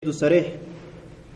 [0.00, 0.46] الصريح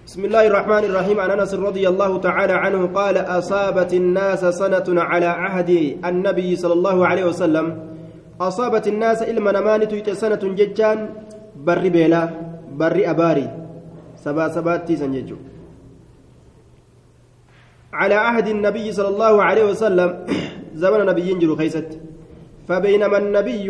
[0.08, 1.20] بسم الله الرحمن الرحيم.
[1.20, 7.06] عن أنس رضي الله تعالى عنه قال أصابت الناس سنة على عهد النبي صلى الله
[7.06, 7.66] عليه وسلم.
[8.40, 10.98] أصابت الناس علما نمان تيت سنة ججان.
[11.60, 12.22] بر بيلا
[12.80, 13.48] بر أباري.
[14.24, 15.36] سبا سباتي سنججو
[17.92, 20.10] على عهد النبي صلى الله عليه وسلم
[20.82, 22.00] زمن نبي ينجر خيست.
[22.68, 23.68] فبينما النبي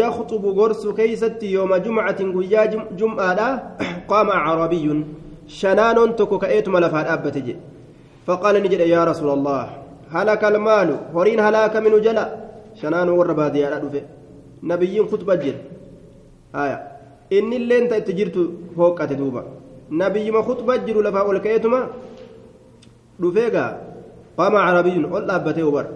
[0.00, 2.66] yakxubu gorsu keeysatti yooma jumcatin guyyaa
[2.98, 3.48] jum'aadha
[4.10, 5.04] qaama acraabiyyun
[5.46, 7.60] shanaanoon tokko ka'eetuma lafaa dhaabbate jedhe
[8.26, 9.68] faqaala ni jedhe yaa rasuula allah
[10.14, 12.24] halaka almaalu horiin halaaka minu jala
[12.80, 14.00] shanaanoo warra baadiyyaadha dhufe
[14.70, 15.58] nabiyyiin kutba jira
[16.62, 16.78] aya
[17.36, 18.42] inni illeen ta itti jirtu
[18.78, 19.44] hooqqate duuba
[20.02, 21.80] nabiyyuma kutba jiru lafaa ol ka'eetuma
[23.20, 23.70] dhufeegaa
[24.38, 25.86] qaama acraabiyyun ol dhaabbatee hubar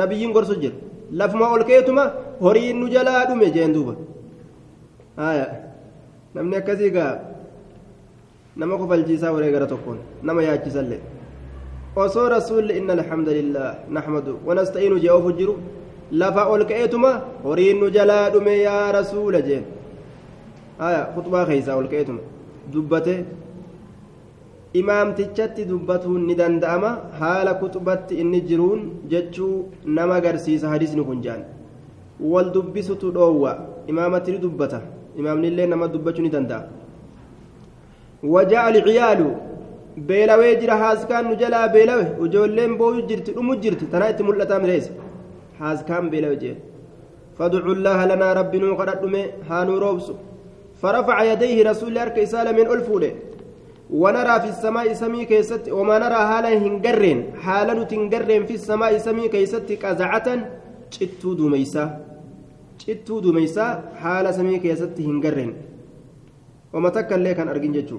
[0.00, 0.76] nabiyyiin gorsu jira
[1.12, 2.04] lafuma ol keetuma
[2.40, 3.94] horiin nu jalaa dhume jeen duuba
[6.34, 7.14] namni akkasii gaa
[8.56, 11.00] nama kofalchiisaa waree gara tokkoon nama yaachisallee
[12.04, 15.54] osoo rasuulli inna alhamdulillah naxmadu wanasta'iinu jee ofu jiru
[16.20, 17.10] lafa ol ka'eetuma
[17.46, 19.64] horiin nu jalaa dhume yaa rasuula jeen
[20.88, 22.20] aya kutbaa keeysaa ol ka'eetuma
[22.72, 23.14] dubbate
[24.80, 28.80] imaamtichatti dubbatuun ni danda'ama haala kutubatti inni jiruun
[29.12, 29.54] jechuu
[29.96, 31.42] nama agarsiisa hadisni kun jaan
[32.32, 33.52] wal dubbisutu dhoowwa
[33.92, 34.80] imaamatti ni dubbata
[35.20, 36.62] imaamnillee nama dubbachuu ni danda'a
[38.34, 39.28] wajaa alciyaalu
[40.08, 44.92] beelawee jira haaskaan nu jalaa beelawe ijoolleen booyu jirti dhumu jirti tanaa itti mul'ataa mireessa
[45.60, 46.56] haaskaan beelawe jee
[47.38, 50.14] فادعوا الله لنا ربي نو قددمه هانو روبسو
[50.82, 53.10] فرفع يديه رسول الله كيسال من الفوله
[53.90, 59.68] ونرى في السماء سمي كيست وما نرى حالا هنجرين حالا تنجرين في السماء سمي كيست
[59.84, 60.28] قزعة
[60.92, 61.84] جتو دميسا
[62.82, 63.66] جتو دميسا
[64.02, 65.50] حالا سمي كيست هنجرين
[66.72, 67.98] وما تكن لك أن أرجن جتو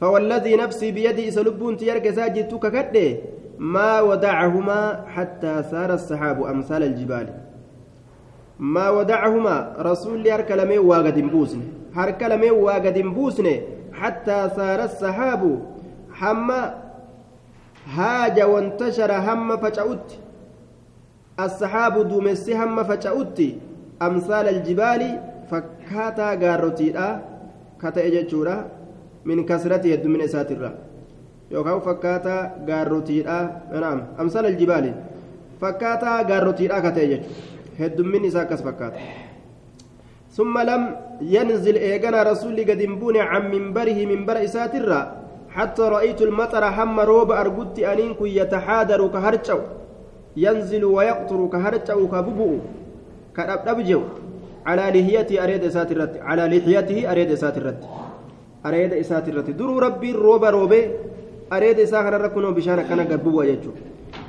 [0.00, 3.16] فوالذي نفسي بيدي سلبون تيرك ساجد ككده
[3.58, 7.28] ما ودعهما حتى سار السحاب أمثال الجبال
[8.58, 11.60] ما ودعهما رسول هرك لمي واجد بوسن
[11.94, 13.46] هرك لمي واجد بوسن
[14.00, 15.42] حتى صار السحاب
[16.20, 16.48] هم
[17.96, 20.08] هاج وانتشر هم فجأت.
[21.40, 23.38] السحاب دومسي هم فجأت.
[24.02, 25.02] أمثال الجبال
[25.50, 27.08] فكاتا غاروتيدا
[27.82, 28.56] كتا إججورا
[29.24, 30.70] من كسرته يد من إساترا.
[31.50, 32.36] يوكاو فكاتا
[32.68, 33.38] غاروتيدا.
[33.72, 34.94] نعم أمثال الجبال
[35.60, 37.24] فكاتا غاروتيدا كتا إججورا.
[37.80, 39.00] هد من إساكس فكاتا.
[40.36, 40.82] ثم لم
[41.34, 45.00] ينزل إيغانا رسولي قد بوني عن منبره منبر إساترا
[45.56, 49.60] حتى رأيت المطر حم روب أرقدت أنينك يتحادر كهرجو.
[50.44, 52.52] ينزل ويقطر كهرجو كببؤ.
[53.36, 54.02] كأبجو
[54.68, 57.80] على لحيته أريد إساترت على لحيته أريد إساترت
[58.66, 60.82] أريد إساترت درو ربي روب روبي.
[61.52, 63.72] أريد إساخر ركنو بشانا كان قبوا يجو.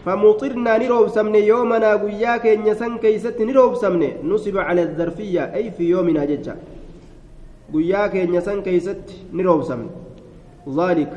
[0.08, 5.54] فمطرنا نروب سمني يومنا قياك إن كيست نروب سمني نصب على الظرفية.
[5.56, 6.56] أي في يومنا ججا.
[7.74, 9.04] قياك إن كيست
[9.34, 9.90] نروب سمني
[10.78, 11.14] ذلك.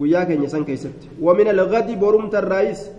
[0.00, 2.90] قياك إن يسن كيست ومن الغد برمت الرئيس.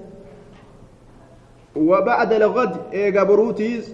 [1.76, 3.94] وبعد الغد إيجا بروتيز.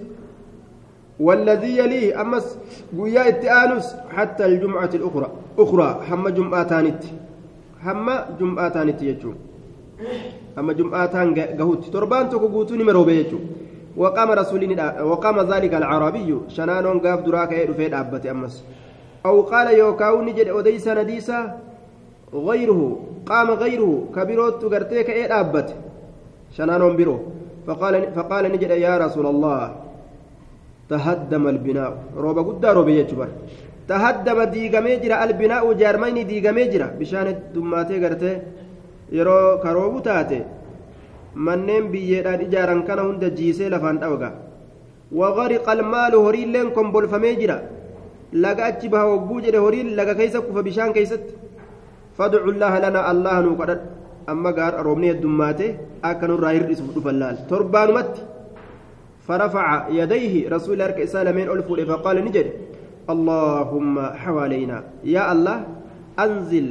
[1.19, 2.57] والذي يليه أمس
[2.99, 5.29] قيا التآنس حتى الجمعة الأخرى.
[5.59, 6.01] أخرى.
[6.09, 7.03] هم جمعة تانت
[7.83, 8.07] هم
[8.39, 9.35] جمعة تانت يجون
[11.91, 13.47] torbaan tokko guutuu nima roobe jechuudha
[13.97, 14.75] waqaama rasuuliin
[15.11, 18.55] waqaama zaalika alcarabiyyu shanaanoon gaaf duraa ka'ee dhufee dhaabbate ammas
[19.23, 21.37] aw qaala yookaan ni jedhe odeysa nadiisa
[22.33, 22.81] غيره
[23.25, 25.69] قام غيره كبيروت غرتي كأي دابت
[26.57, 27.17] شنانون بيرو
[27.67, 29.61] فقال فقال نجد يا رسول الله
[30.89, 31.91] تهدم البناء
[32.23, 33.29] روبا قد روبا يجبر
[33.89, 38.31] تهدم ديغامي جرا البناء جارمين ديغامي جرا بشان دماتي غرتي
[39.17, 40.39] yeroo karoobu taate
[41.47, 44.29] manneen biyyeedhaan ijaaran kana hunda jiisee lafaan dhawga
[45.19, 47.57] wagariqa almaalu horiilleen kombolfamee jira
[48.43, 51.33] laga achi baha hogguu jedhe horiin laga keeysa kufa bishaan keeysatti
[52.17, 53.87] fadcu llaaha lana allaha nuu kadhadhu
[54.31, 55.65] amma gaar roobni heddummaate
[56.09, 58.21] akka nurraa hir'isuuf dhufan laal torbaanumatti
[59.29, 59.65] فرفع
[60.01, 62.47] يديه رسول الله إسالة من ألف فقال نجد
[63.13, 64.77] اللهم حوالينا
[65.15, 65.57] يا الله
[66.25, 66.67] أنزل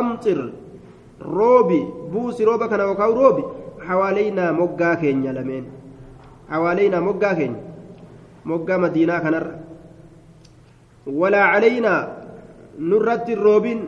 [0.00, 0.38] أمطر
[1.20, 1.80] roobi
[2.12, 3.42] buusi rooba kana yookaan roobi
[3.88, 5.64] hawaaleynaa moggaa keenya lameen
[6.48, 7.60] hawaaleynaa moggaa keenya
[8.44, 9.54] moggaa madiinaa kanarra
[11.20, 12.00] walaa caleynaa
[12.90, 13.80] nurratti roobin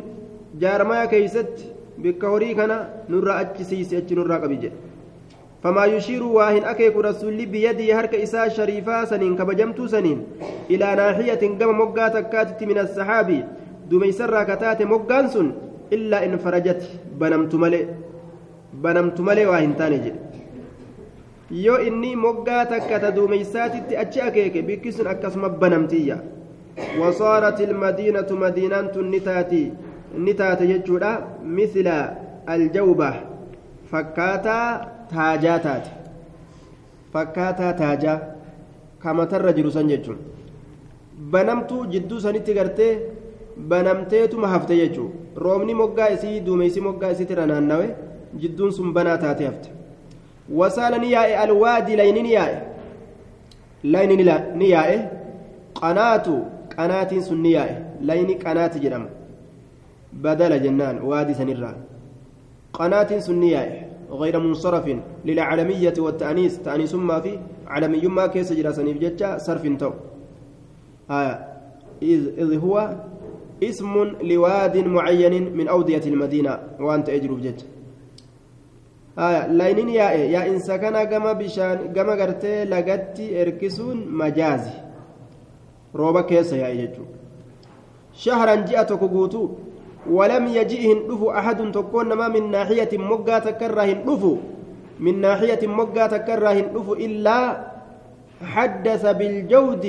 [0.62, 1.64] jaarmaya keeysatti
[2.02, 2.76] bikka horii kana
[3.08, 4.79] nurra achi siisi achi nurraa qabi jedhe
[5.62, 10.19] فما يشير واهن أكيك رسول بيده هرك إساء شريفا سنين كبجمتو سنين
[10.70, 13.44] إلى ناحية قم مقا تكاتت من السحابي
[13.90, 15.26] دوميسر كتات مقان
[15.92, 16.82] سن إلا إن فرجت
[17.20, 17.80] بنمت ملي
[18.82, 20.12] بنمت ملي واهن تاني
[21.52, 26.16] yoo inni moggaa takka ta duumeysaatitti achi akeeke bikki sun akkasuma banamtiyya
[27.00, 29.72] wasaarat ilmadiinatu madiinaan tun ni taati
[30.24, 31.10] ni taate jechuudha
[31.56, 31.96] misla
[32.54, 33.10] aljawba
[33.90, 34.66] fakkaataa
[35.12, 35.90] taajaa taate
[37.12, 38.18] fakkaataa taajaa
[39.02, 40.18] kamatarra jiru san jechuun
[41.36, 42.92] banamtuu jidduu sanitti gartee
[43.68, 47.88] banamteetuma hafte jechuun roobni moggaa isii duumeysi moggaa isiitirra naannawe
[48.40, 49.70] jidduun sun banaa taate hafte
[50.61, 52.58] wasaala ni yaa'e alwaadii layni ni yaa'e
[53.84, 54.17] layni
[54.55, 54.99] ni yaa'e
[55.81, 56.34] qanaatu
[56.76, 57.76] qanaatiin sun ni yaa'e
[58.11, 59.08] layni qanaati jedhama
[60.26, 61.75] badala jennaan waadii sanirraa
[62.79, 68.93] qanaatiin sun ni yaa'e غير منصرف للعلمية والتأنيس تأنيس ما في علمي ما كيس جلسني
[68.93, 69.93] بجتة صرف تو
[71.11, 71.38] آه
[72.02, 72.96] إذ, إذ هو
[73.62, 76.58] اسم لواد معين من أودية المدينة.
[76.80, 77.64] وأنت أجرب بجتة
[79.18, 84.76] آه لاينين يا يا إن سكن جما بشان جما قرتي لقتي إركسون مجازي.
[85.94, 87.02] روبا كيس يا إجتو
[88.14, 89.48] شهرا جاءتك قوتو.
[90.10, 94.36] ولم يجئهن دفو أحد تكون ما من ناحية مقا تكرهن دفو
[95.00, 97.38] من ناحية مقا تكرهن دفو إلا
[98.42, 99.84] حدث بالجود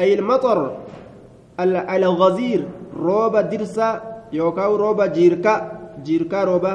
[0.00, 0.76] أي المطر
[1.60, 2.62] الغزير.
[2.96, 3.88] روبا درسا
[4.32, 5.54] يوكاو روبا جيركا
[6.04, 6.72] جيركا روبا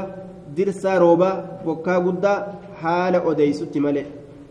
[0.57, 1.31] درسا روبا
[1.65, 2.33] بكا قدا
[2.81, 4.05] حال أديست ملي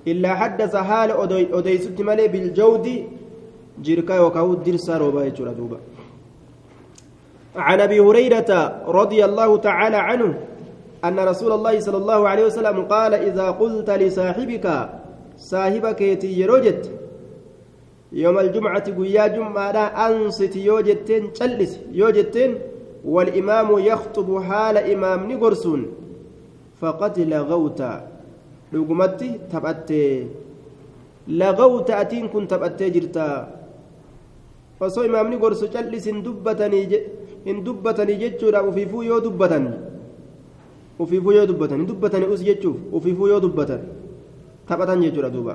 [0.06, 1.10] إلا حدث حال
[1.58, 2.86] أديست ملي بالجود
[3.82, 5.78] جيركا يوكاو درسا روبا يجرى دوبا
[7.56, 8.50] عن ابي هريره
[8.86, 10.34] رضي الله تعالى عنه
[11.04, 14.66] ان رسول الله صلى الله عليه وسلم قال اذا قلت لصاحبك
[15.38, 16.90] صاحبك يروجت
[18.12, 19.76] يوم الجمعه قيا جمعه
[20.06, 22.50] انصت يوجتين جلس يوجتين
[23.04, 25.82] والامام يخطب حال امام نقرسون
[26.80, 27.80] فقد لغوت
[28.72, 29.90] لقمتي تبأت
[31.28, 33.26] لغوت أتين كنت تبأت جرتا
[34.80, 36.82] فصو إمامني قرسو جلس دبتني
[37.46, 39.66] hin dubbatanii jechuudha ufiifuu yoo dubbatan
[40.98, 43.84] ufiifuu yoo dubbatan hin dubbatanii us jechuuf ufiifuu yoo dubbatan
[44.68, 45.54] taphatan jechuudha duuba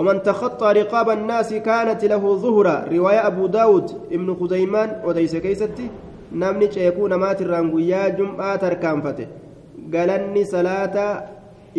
[0.00, 2.76] ومن تخطى رقاب الناس كانت له ظهرا.
[2.88, 3.86] رواية أبو داود
[4.16, 5.86] ابن خزيمان وديس كيستي.
[6.32, 9.28] نمني شيكون مات الرانقويا جمعة تركان فته
[9.92, 10.96] قالني صلاة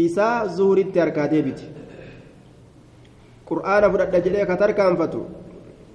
[0.06, 1.68] إساء ظهر التركاتي بيتي
[3.50, 5.22] قرآن فرد جليك تركان فتو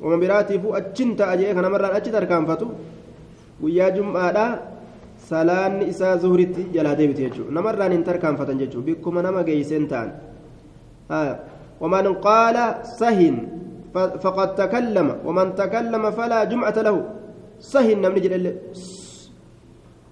[0.02, 2.68] ومن براتي فو أجنت أجيك نمران أجي تركان فتو
[3.62, 4.46] guyyaa jum'aadha
[5.28, 10.10] salaanni isaa zuhuritti jalaa deebite jechuudha namarraan hin tarkaanfatan jechuudha bikkuma nama geeyseen ta'an
[11.80, 12.56] ومن قال
[13.00, 13.36] سهن
[14.24, 16.96] فقد تكلم ومن تكلم فلا جمعة له.
[17.60, 18.46] سهن نمني جل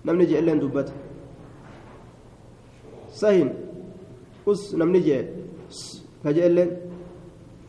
[0.07, 0.89] نمني جل دبت
[3.21, 3.49] سهن.
[4.49, 5.27] أس نمني جل
[6.25, 6.59] فجل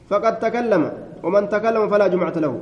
[0.10, 0.84] فقد تكلم
[1.24, 2.54] ومن تكلم فلا جمعة له.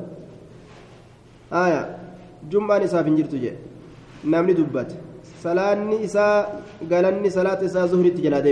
[1.53, 2.03] آية.
[2.51, 3.59] jum'aan isaaf hin jirtu jedhe
[4.31, 4.95] namni dubbate
[5.43, 6.37] salaanni isaa
[6.91, 8.43] galanni salaata isaa zuhritti jalaa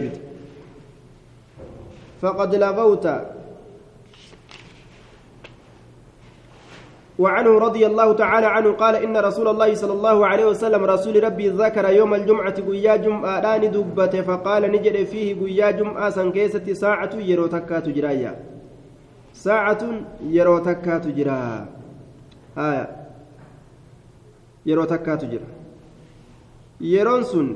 [2.22, 3.42] faqad lagawta
[7.22, 11.54] وعنه رضي الله تعالى عنه قال إن رسول الله صلى الله عليه وسلم رسول ربي
[11.54, 17.90] ذكر يوم الجمعة قيا جمعة دبته فقال نجد فيه قيا جمعة سنكيسة ساعة يرو تكات
[17.90, 18.34] جرايا.
[19.34, 19.82] ساعة
[20.26, 21.68] يرو تكات جرا.
[22.58, 23.02] آية.
[24.66, 25.48] takkaatu jira
[26.80, 27.48] yeroon sun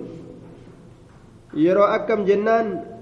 [1.53, 2.94] yeroo akkam jennaan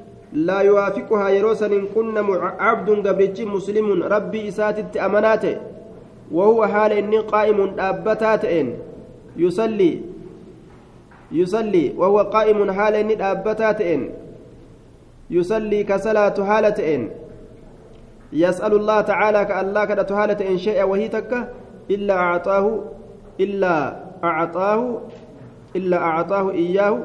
[1.55, 5.57] saniin qunnamu cabdun gabrichi muslimun rabbii isaatitti amanaa ta'e
[6.31, 8.75] wahuwa haala inni qaa'imun dhaabbataa ta'een
[9.37, 10.03] yusallii
[11.31, 14.09] yusallii wahuwa qaa'imun haala inni dhaabbataa ta'een
[15.29, 17.09] yusallii ka salaatu haala ta'een
[18.33, 21.47] يسأل الله تعالى كالله كدت هالة إن شيء وهي تكة
[21.91, 22.79] إلا أعطاه
[23.39, 25.01] إلا أعطاه
[25.75, 26.99] إلا أعطاه إياه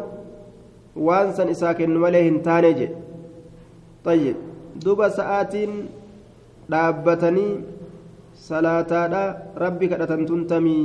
[0.97, 2.88] وانسا إساكن مليه تانج
[4.09, 4.37] طيب
[4.81, 5.55] دوبا ساعات
[6.69, 7.65] dhaabbatanii
[8.37, 10.85] salaataadha rabbi kadhatan tuntamii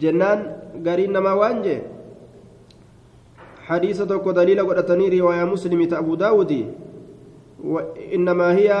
[0.00, 0.40] jennaan
[0.84, 1.80] gariin namaa waan jee
[3.68, 6.52] حديث توكو دليل قدتني رواية مسلم أبو داود
[7.60, 8.72] وإنما هي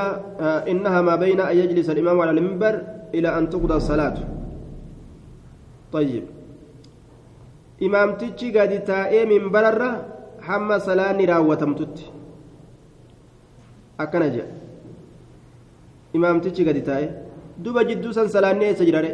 [0.72, 2.74] إنها ما بين أن يجلس الإمام على المنبر
[3.12, 4.16] إلى أن تقضى الصلاة.
[5.92, 6.24] طيب.
[7.84, 9.52] إمام تجي قد تائي من
[10.48, 12.17] hamma salaanni raawwatamtutti
[13.98, 14.46] akkana jedha.
[16.14, 17.08] Imaamtichi gadi taa'e
[17.58, 19.10] duba jidduu san salaanni eessa jirare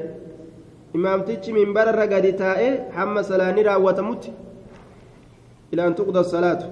[0.94, 4.30] imaamtichi minbararra gadi taa'e hamma salaanni raawwatamutti?
[5.72, 6.66] Ilaan tuqda salaatu.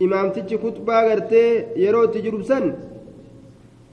[0.00, 2.64] Imaamtichi kutbaa gartee yeroo itti jiru san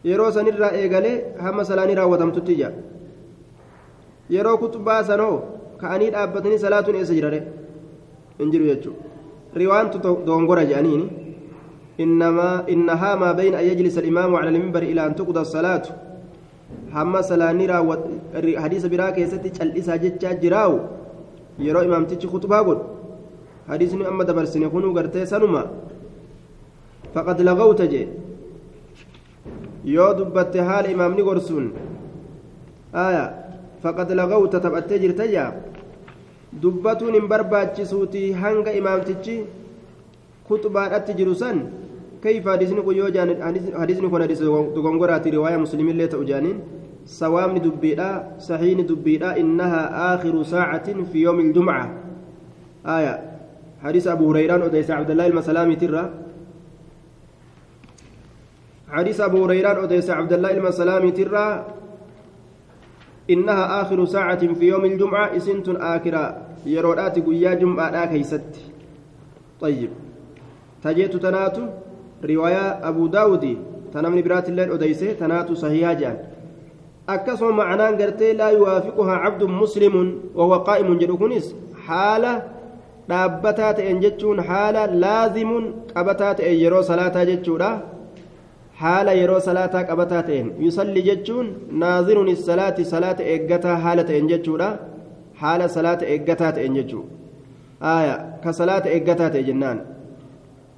[0.10, 2.70] yeroo sanirraa eegalee hamma salaanni raawwatamtutti ija
[4.36, 5.36] yeroo kutbaa sanoo
[5.82, 7.40] ka'anii dhaabbatanii salaatuun eessa jirare
[8.40, 9.04] hin jiru jechuudha
[9.62, 9.98] riwaantu
[10.30, 11.06] dongora jedhaniini
[12.00, 15.84] إنما إنها ما بين أن يجلس الإمام على المنبر إلى أن تقضى الصلاة
[16.94, 18.00] hamma salaanni raawwat
[18.62, 20.80] hadiisa biraa keessatti cal'isaa jechaa jiraawu
[21.66, 22.86] yeroo imaamtichi kutubaa godhu
[23.68, 25.64] hadiisni amma dabarsine kunuu gartee sanuma
[27.14, 28.08] faqad lagawta jee
[29.96, 31.68] yoo dubbatte haala imaamni gorsuun
[33.06, 33.26] aya
[33.84, 35.46] faqad lagawta taphattee jirtayya
[36.62, 39.38] dubbatuun hin barbaachisuuti hanga imaamtichi
[40.48, 41.62] kutubaadhatti jiru san
[42.24, 43.30] كيف حديثني كن يوجان
[43.74, 44.40] حديثني كن حديث
[44.76, 46.60] دغونغوراتي رواية مسلمين لا توجانين
[47.06, 51.86] سوام دبيدا صحيح دبيدا إنها آخر ساعة في يوم الجمعة.
[52.86, 53.16] آية.
[53.84, 56.04] حديث أبو هريرة أديس عبد الله المسلامي ترى.
[58.92, 61.66] حديث أبو هريرة أديس عبد الله المسلامي ترى.
[63.30, 66.26] إنها آخر ساعة في يوم الجمعة إسنت آكرا
[66.66, 68.52] يرودات قيا جمعة كيست.
[69.62, 69.90] طيب.
[70.84, 71.89] تجيت تناتو.
[72.24, 73.58] رواية أبو داود
[73.94, 76.18] تنمني برات الليل أديسه تناتو صحيحة جان
[77.10, 79.96] أكسو معناه قرتي لا يوافقها عبد مسلم
[80.36, 81.56] وهو قائم جدوكنس
[81.88, 82.34] حالة
[83.10, 87.70] dhaabbataa ta'een jechuun haala laazimuun qabataa ta'e yeroo salaataa jechuudha
[88.82, 91.48] haala yeroo salaataa qabataa ta'een yusalli jechuun
[91.84, 94.68] naaziruun salaati salaata eeggataa haala ta'een jechuudha
[95.42, 98.06] haala salaata eeggataa ta'een jechuudha
[98.44, 99.82] ka salaata eeggataa ta'e jennaan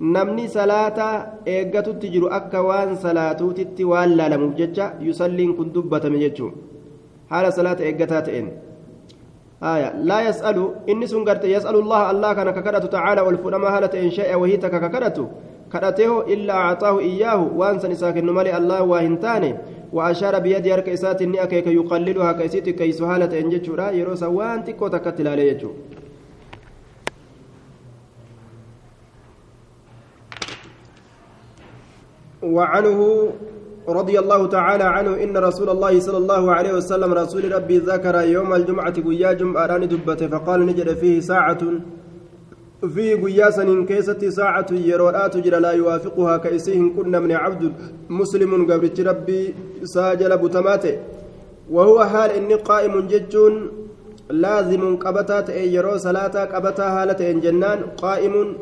[0.02, 1.08] namni salaata
[1.46, 6.54] eeggatutti jiru akka waan salaatuutitti waan laalamuuf jecha yusalliin kun dubbatame jechuun
[7.30, 8.50] haala salaata eeggataa ta'een.
[9.64, 14.36] آية لا يسأل إني سنقرت يسأل الله الله كان ككرته تعالى والفرما هالة إن شاء
[14.36, 15.28] وهي تككرته
[15.72, 19.56] كرته إلا أعطاه إياه وأنسى نساكن مالي الله واهنتاني
[19.94, 25.28] وأشار بيد يرك إسات أكيك يقللها كيسيت كيس هالة إن جتشورا يروس وان تكو تكتل
[25.28, 25.58] عليه
[32.44, 33.30] وعنه
[33.90, 38.54] رضي الله تعالى عنه إن رسول الله صلى الله عليه وسلم رسول ربي ذكر يوم
[38.54, 41.62] الجمعة قيا جمعة دبته فقال نجد فيه ساعة
[42.94, 47.74] في قياسا كيست ساعة يرورات جرى لا يوافقها كيسيه كنا من عبد
[48.10, 50.98] مسلم قبل ربي ساجل بتماته.
[51.72, 53.54] وهو حال إني قائم ججون
[54.30, 58.56] لازم قبتات يرو صلاة قبتا هالة جنان قائم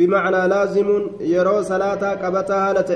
[0.00, 0.88] بمعنى لازم
[1.34, 2.90] يرو صلاة قبتا هالة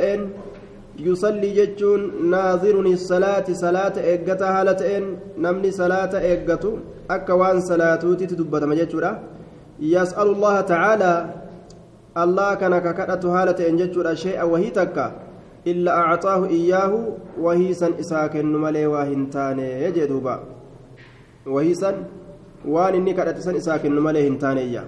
[1.07, 2.01] يصلي جتون
[2.33, 5.05] ناظر الصلاة صلاة إيقتا هالتين
[5.45, 6.73] نمني صلاة إيقتو
[7.11, 9.11] أكوان صلاتوتي تدبت مجتورا
[9.95, 11.13] يسأل الله تعالى
[12.23, 15.07] الله كان ككرة هالتين جتورا شيئا وهي تكا
[15.67, 16.93] إلا أعطاه إياه
[17.45, 20.37] وهي سن إساكن ملي واهنتاني يجدوبا.
[21.47, 21.97] وهي سن
[22.73, 24.81] وان إني كرة سن إساكن ملي هنتاني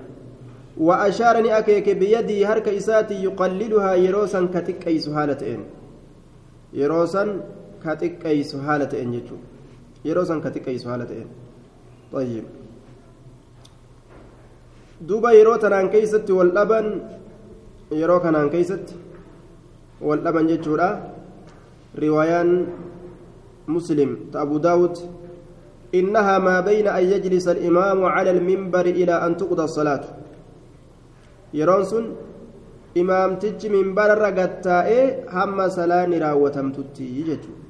[0.76, 5.60] وأشارني أكيك بيدي هرك إساتي يقللها يروسا كتكيس هالتين
[6.76, 7.28] yeroo san
[7.82, 9.46] ka xiqqeessu haala ta'een jechuudha
[10.04, 11.28] yeroo san ka xiqqeessu haala ta'een
[12.12, 12.44] طيب
[15.92, 16.86] keeysatti wal dhaban
[18.00, 18.94] yeroo kanaan keeysatti
[20.00, 20.88] wal dhaban jechuudha
[22.04, 22.50] riwaayaan
[23.66, 24.96] muslim ta abu daawud
[25.94, 30.04] إنها ما بين أن يجلس الإمام على المنبر إلى أن تقضى الصلاة
[31.58, 32.06] يرونسون
[33.00, 35.04] imaamtichi minbararra gattaa'ee
[35.36, 37.64] hamma salaanni raawwatamtutti jechuudha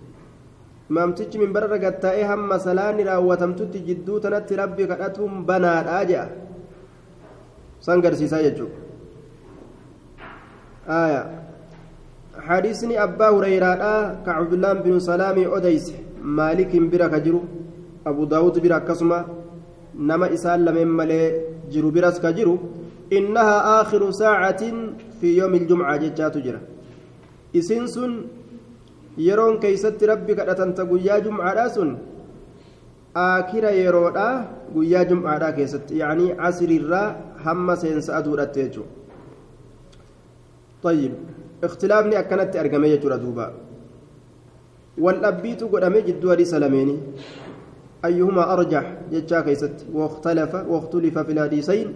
[0.90, 6.26] imaamtichi minbararra gattaa'ee hamma salaanni raawwatamtutti jidduu tanatti rabbi kadhatuun banaadhaa jedha
[7.86, 8.76] san garsiisaa jechuudha
[13.36, 15.94] hureyraadhaa ka cabdullaan binu salaamii odeyse
[16.38, 17.40] maalikiin bira ka jiru
[18.10, 19.18] abu daawud bira akkasuma
[20.10, 21.26] nama isaan lameen malee
[21.72, 22.54] jiru biras ka jiru
[23.12, 24.62] إنها آخر ساعة
[25.20, 26.60] في يوم الجمعة جتات جرا.
[27.56, 28.12] إسنسن
[29.18, 31.90] يرون كيست ربي كأتنت قيا جمعة سن.
[33.16, 34.28] آخر يرودا
[34.74, 35.90] قيا جمعة كيست.
[35.90, 37.02] يعني عصر الرا
[37.44, 38.44] هم سينس أدور
[40.82, 41.12] طيب
[41.64, 43.52] اختلافني أكنت أرقمية دوبا.
[44.98, 46.96] والأبيت قدامي جدو هذه سلميني
[48.04, 49.86] أيهما أرجح؟ جتشا كيست.
[49.92, 51.88] واختلف واختلف في الحديثين.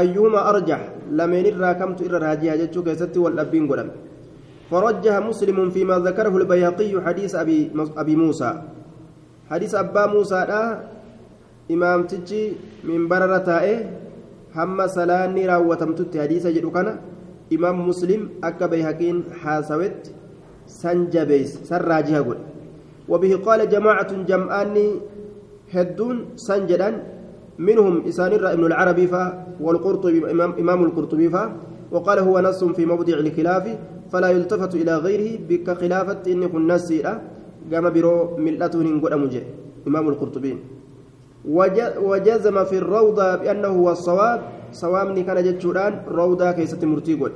[0.00, 0.80] أيهما أرجح
[1.18, 3.88] لمن الراكمت إلى راجيها جتشو كيستي والأبين قدم
[4.70, 7.58] فرجح مسلم فيما ذكره البيهقي حديث أبي
[8.02, 8.50] أبي موسى
[9.50, 10.62] حديث أبا موسى لا
[11.74, 12.42] إمام تجي
[12.88, 13.50] من بررة
[14.56, 16.88] هم سلاني راوتمتت حديث جدو كان
[17.54, 20.00] إمام مسلم أكا بيهقين حاسوت
[20.80, 22.38] سنجبيس سراجها قل
[23.10, 24.88] وبه قال جماعة جمعاني
[25.74, 26.88] هدون سنجدا
[27.58, 31.52] منهم إسان ابن العربي فا والقرطبي إمام, إمام القرطبي فا
[31.92, 33.78] وقال هو نص في موضع الخلاف
[34.12, 37.20] فلا يلتفت إلى غيره بك خلافة إن كن نسيرة
[37.72, 38.80] قام برو ملته
[39.14, 39.42] أمجي
[39.86, 40.56] إمام القرطبي.
[42.02, 44.40] وجزم في الروضة بأنه هو الصواب.
[44.72, 47.32] صوامني كان جتشوران روضة كيست مرتيقول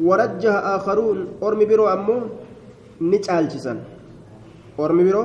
[0.00, 2.16] ورجح آخرون أرمي برو أمو
[3.00, 3.74] نجالجسا
[4.80, 5.24] أرمي برو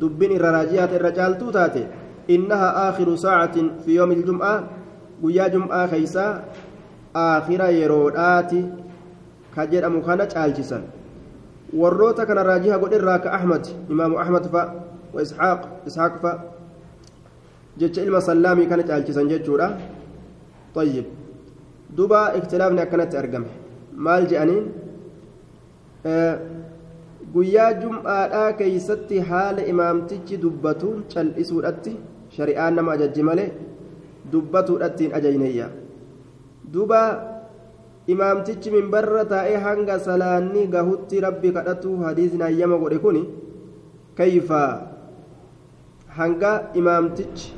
[0.00, 1.84] دبين الرراجيات الرجال توتاتي.
[2.30, 4.68] إنها آخر ساعة في يوم الجمعة
[5.22, 6.44] ويا جمعة خيسا
[7.16, 8.52] آخر يرودات
[9.56, 10.82] كجر أمو كان جالجسا
[11.74, 14.62] warroota kana raajiha godherraa ka ahmad imaamu ahmad fa
[15.14, 16.32] wa isxaaq isxaaq fa
[17.82, 19.68] jecha ilma sallaamii kana caalchisan jechuudha
[20.74, 21.04] طيب
[21.96, 23.50] duba ikhtilaafni akkanatti argame
[24.06, 24.64] maal je'aniin
[27.34, 31.92] guyyaa jum'aadhaa keeysatti haala imaamtichi dubbatuun cal'isuudhatti
[32.36, 33.48] shari'aan nama ajajji malee
[34.32, 35.68] dubbatuudhattiin ajajneyya
[36.74, 37.00] duba
[38.06, 43.18] imaamtichi minbarra taa'ee hanga salaanni gahutti rabbi kadhatu hadiisni hayyama godhe kun
[44.14, 44.62] kayfa?
[46.16, 47.52] Hanga imaamtichi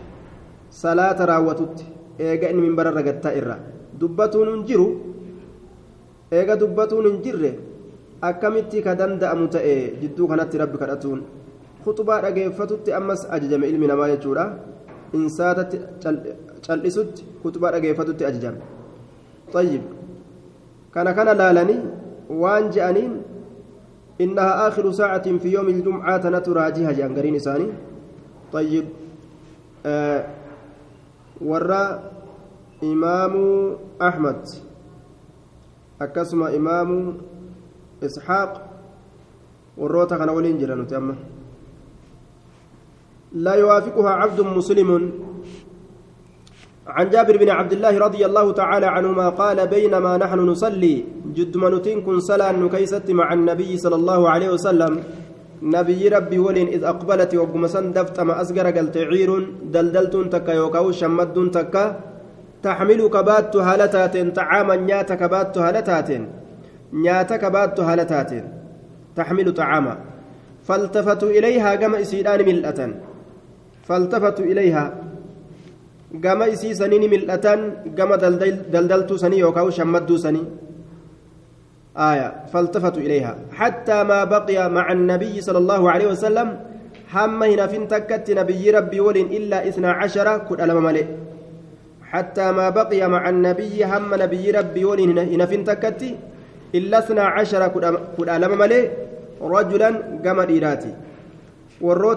[0.71, 1.85] salaata raawwatutti
[2.19, 3.57] eega inni minbararra gattaa irra.
[4.01, 4.87] Dubbatuun hin jiru.
[6.33, 7.51] Eega dubbatuun hin jirre.
[8.29, 11.21] Akkamitti ka danda'amu ta'e jidduu kanatti rabbi kadhatuun
[11.87, 14.47] khuxubaa dhageeffatutti ammas ajajame ilmi namaa jechuudha.
[15.15, 15.85] Insaatatti
[16.67, 18.75] cal'isutti khuxubaa dhageeffatutti ajajame.
[19.53, 19.83] طيب
[20.95, 21.79] كان كان لالني
[22.31, 22.71] وان
[24.21, 27.69] إنها آخر ساعة في يوم الجمعة نتراجيها جانغرين إساني
[28.53, 28.85] طيب
[29.87, 30.27] آه
[32.83, 33.35] إمام
[34.03, 34.49] أحمد
[36.03, 37.17] أكسم إمام
[38.03, 38.53] إسحاق
[39.77, 41.17] والروتا كان ولين جرانو تأمه
[43.37, 44.91] لا يوافقها عبد مسلم.
[46.87, 51.05] عن جابر بن عبد الله رضي الله تعالى عنهما قال بينما نحن نصلي
[51.37, 54.93] جد منتين كن صلاة نكيست مع النبي صلى الله عليه وسلم.
[55.63, 59.31] نبي ربي ولين إذ أقبلت وقمسن دفت ما أسقر قلت عير
[59.73, 61.85] دلدلت تكا يوكاو شمد تكا
[62.63, 66.11] تحمل كبات هالتات طعاما نيات كبات هالتات
[66.93, 68.31] نيات كبات هالتات
[69.17, 69.95] تحمل طعاما.
[70.67, 72.81] فالتفتوا إليها كما إسيدان ملأة.
[73.89, 74.85] فالتفتوا إليها.
[76.53, 77.61] isii sanii ni mil'atan
[77.95, 80.47] gama daldaltuu sanii yookaan shammadduu sanii
[81.97, 83.35] آية فالتفتوا إليها.
[83.53, 86.49] حتى ما بقي مع النبي صلى الله عليه وسلم
[87.15, 91.05] هم هنا فين تكت نبي ربي ولن إلا إثنى عشر كل ألم ملئ.
[92.13, 96.03] حتى ما بقي مع النبي هم نبي ربي ولن هنا فين تكت
[96.75, 97.63] إلا إثنى عشر
[98.17, 98.83] كل ألم ملئ.
[99.41, 99.91] رجلا
[100.25, 100.93] قام ديراتي.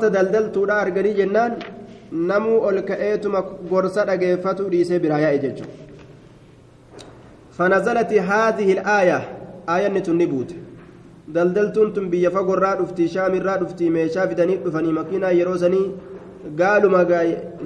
[0.05, 1.53] دلدلتو لا أرقني جنان
[2.11, 3.39] namuu ol ka'eetuma
[3.71, 5.75] gorsa dhageeffatu dhiisee biraa yaa'e jechuudha
[9.73, 10.55] aayanni tun ni buute
[11.35, 15.83] daldaltuun tun biyya fagorraa dhuftii shaamirraa dhuftii meeshaa fidanii dhufanii makiinaa yeroo sanii
[16.61, 17.01] gaaluma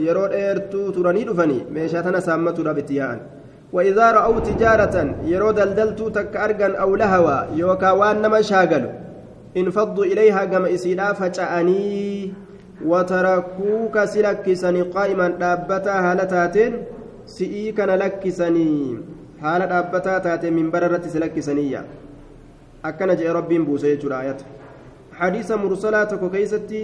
[0.08, 3.24] yeroo dheertuu turanii dhufanii meeshaa tana saammatuudhaaf itti yaa'an
[3.78, 8.92] وإذا رأوا تجارة يرو دلدلتو تك أرجن أو لهوا يوكا وان نما شاغلوا
[9.58, 12.34] انفضوا إليها كما إسيدا فجأني
[12.86, 16.74] وتركوك سلكسني قائما دابتا هالتاتين
[17.26, 18.98] سئي كان لكسني
[19.42, 21.86] حال دابتا تاتين من بررة سلكسنية
[22.86, 24.42] أكن جاء ربي بوسي جرايات
[25.20, 26.84] حديث مرسلات كيستي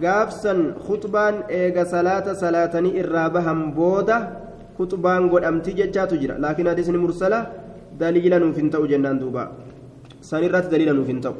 [0.00, 4.16] gaafsan khutbaan eega salaata salaatanii irraa bahan booda
[4.78, 7.40] khutbaan godhamti jechaatu jira laakiin hadiisni mursala
[8.00, 9.44] daliila nuuf hin ta'u jennaan duuba
[10.94, 11.34] nuuf hin ta'u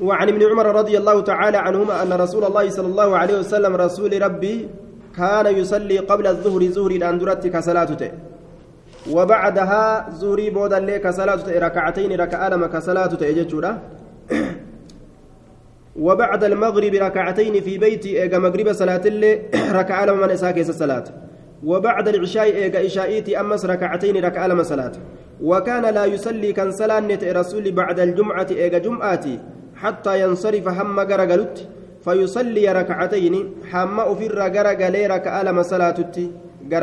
[0.00, 4.22] وعن ابن عمر رضي الله تعالى عنهما أن رسول الله صلى الله عليه وسلم رسول
[4.22, 4.68] ربي
[5.16, 8.10] كان يصلي قبل الظهر زهر الأندرة كصلاته
[9.10, 13.72] وبعدها زهري بودا لي كصلاته ركعتين ركعة لما كصلاته يجتشورا
[15.96, 20.30] وبعد المغرب ركعتين في بيتي إيجا مغرب صلاة اللي ركعة لما من
[20.68, 21.04] الصلاة.
[21.64, 24.92] وبعد العشاء إيجا إشائيتي أمس ركعتين ركعة لما صلاة.
[25.42, 29.38] وكان لا يصلي كان صلاة رسول بعد الجمعة إيجا جمعتي
[29.76, 31.68] حتى ينصرف هم غرغلت
[32.04, 33.34] فيصلي ركعتين
[33.70, 35.62] حما أفر غرغلي ركعة لما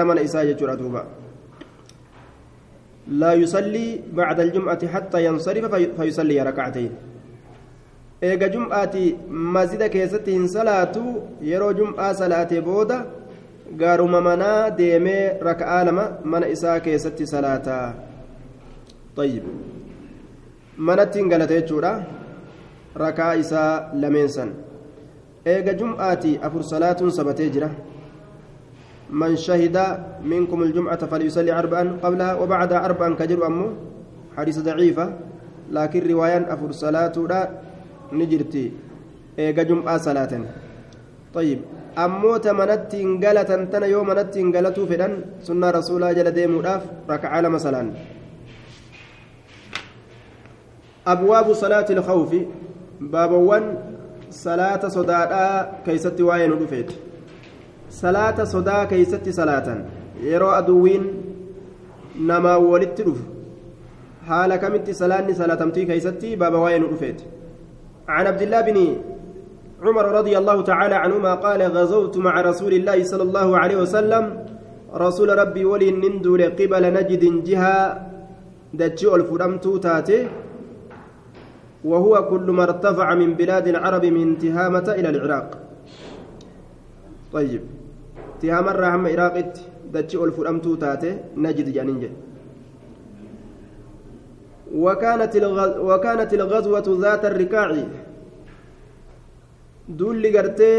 [0.05, 1.05] mana isaa jechuudha duuba
[3.07, 6.91] لا يصلي بعد الجمعة حتى ينصرف فيصلي ركعتين.
[8.21, 9.15] eega jum'aati
[9.53, 11.01] masjida keessatti hin salaatu
[11.51, 12.97] yeroo jum'aa salaate booda
[13.77, 17.85] gaaruma manaa deemee raka'aa lama mana isaa keessatti salaataa
[19.15, 19.43] طيب
[20.77, 21.91] manatti hin galata jechuudha
[22.95, 24.53] rakaa isaa lameen san
[25.53, 27.71] eega jum'aati afur salaatuun sabatee jira
[29.11, 29.77] من شهد
[30.23, 33.69] منكم الجمعة فليصلي أربعا قبلها وبعدها أربعا كجر أمه
[34.37, 35.05] حديث ضعيفة
[35.71, 37.41] لكن رواية أفر صلاة لا
[38.15, 38.71] نجرتي
[39.39, 40.31] إيجا جمعة صلاة
[41.35, 41.59] طيب
[41.97, 45.13] أمو تمنت إنجلة تنا يوم منت إنجلة فدان
[45.47, 47.83] سنة رسول جل ديم وداف ركعة مثلا
[51.07, 52.31] أبواب صلاة الخوف
[53.01, 53.63] باب ون
[54.29, 55.31] صلاة صداء
[55.85, 56.91] كيست وين رفيت
[57.91, 59.79] salaata sodaa keeysatti salaatan
[60.27, 61.03] yeroo aduwwiin
[62.29, 63.23] namaa walitti dhufu
[64.27, 67.25] haala kamitti salaanni salaatamtii keeysatti baaba waa'ee nu dhufeeti
[68.07, 68.77] عبد الله بن
[69.81, 74.23] عمر رضي الله تعالى عنهما قال غزوت مع رسول الله صلى الله عليه وسلم.
[74.93, 77.77] رسول ربي ولي نندول قبل نجد جهة.
[78.73, 80.19] دجي الفرمتو تاتي.
[81.83, 85.47] وهو كل ما ارتفع من بلاد العرب من تهامة إلى العراق.
[87.33, 87.61] طيب.
[89.91, 92.19] dachi ol fudhamtuu taate najid jedhaniin jedhe
[94.71, 95.35] وكانت
[95.89, 97.69] وكانت الغزوة ذات الركاع.
[99.99, 100.71] دول غرتي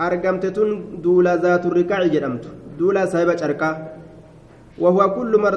[0.00, 0.70] أرقمتتون
[1.04, 2.44] دولا ذات الركاع جرمت
[2.78, 3.70] دولا سايبة شركا
[4.78, 5.54] وهو كل مر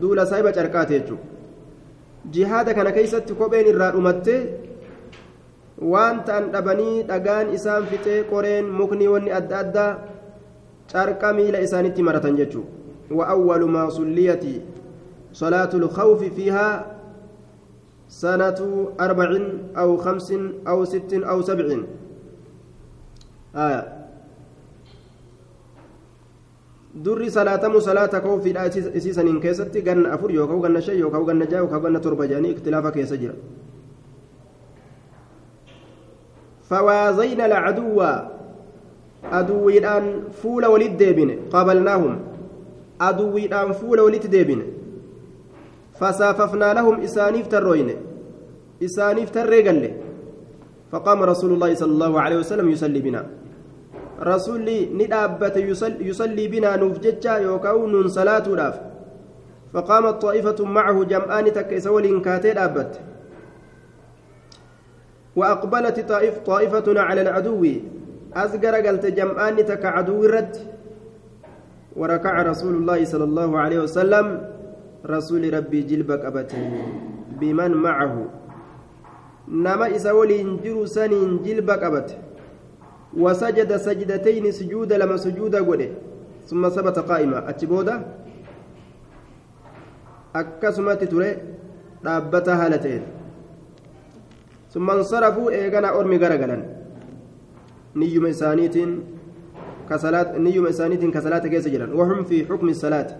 [0.00, 1.16] دولا سايبة شركا تيجو
[2.32, 4.36] جهاد كان كيست كوبين الرادومتي
[5.92, 9.88] وانت أن أبني أجان إسام فتي قرين مكني وني أدى أدى
[10.88, 12.64] carqa miila isaanitti maratan jechuu
[13.10, 14.44] وأول ما صليت
[15.32, 16.97] صلاة الخوف فيها
[18.08, 18.60] سنة
[19.00, 19.30] أربع
[19.76, 20.32] أو خمس
[20.68, 21.66] أو ست أو سبع
[23.56, 23.98] آية
[27.04, 28.66] durri salaatamu salaata koofiidha
[28.98, 32.90] isiisaniin keessatti ganna afur yookaan ganna shan yookaan ganna jaha yookaan ganna torba jedhanii ikhtilaafa
[32.96, 33.34] keessa jira
[36.68, 38.00] فوازينا العدو
[39.32, 42.18] aduwwiidhaan fuula walit deebine qabalnaahum
[42.98, 44.64] aduwwiidhaan fuula walit deebine
[46.00, 47.96] lahum isaaniif tarrooyne
[48.80, 49.90] isaaniif tarree galle
[50.88, 53.22] فقام رسول الله صلى الله عليه وسلم يصلي بنا.
[54.24, 55.56] رسولي ندابت
[56.00, 58.76] يصلي بنا نفججا يوكاو نون صلاة راف
[59.72, 62.92] فقامت طائفة معه جمعان تكيس ولين دابت.
[65.36, 67.64] وأقبلت طائف طائفة على العدو.
[68.32, 70.60] as garagalte jam'aanni takka caduu irratti
[71.96, 74.26] وركع رسول الله صلى الله عليه وسلم.
[75.06, 76.62] رسول ربي جلب قبته
[77.40, 78.14] بمن معه
[79.48, 82.18] نما إسولي انجر سنين جلب قبته
[83.16, 85.88] وسجد سجدتين سجود لما سجود قده
[86.46, 87.94] ثم ثبت قائما أتبودا
[90.36, 91.30] أكسمت تري
[92.04, 93.02] dhaabbata haala ta'een
[94.72, 96.62] summa insarafuu eegana ormi garagalan
[97.94, 98.92] niyyuma isaaniitiin
[99.88, 99.98] ka
[101.22, 103.14] salaata keessa jiran wahum fi xukmi salaati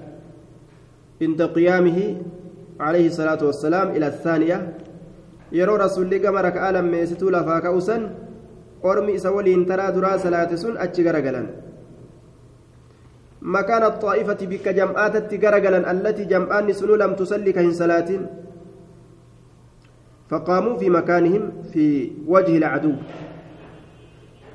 [1.21, 2.07] inda qiyaamihi
[2.79, 4.59] عليه الصلاة والسلام إلى الثانية.
[5.51, 8.03] يرى رسول الله كما ركع لميستو لفا كأوسن
[8.85, 11.43] أرمي سولين ترى درا صلاة سن أتشغرقلا
[13.43, 18.11] مكان الطائفة بك جمعات تجرقلا التي جمعان سنو لم تصلي كهن صلاة
[20.31, 21.87] فقاموا في مكانهم في
[22.31, 22.95] وجه العدو.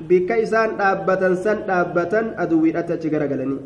[0.04, 3.60] bikka isaan dhaabbatan san dhaabbatan aduwwiidhatti achi garagalanii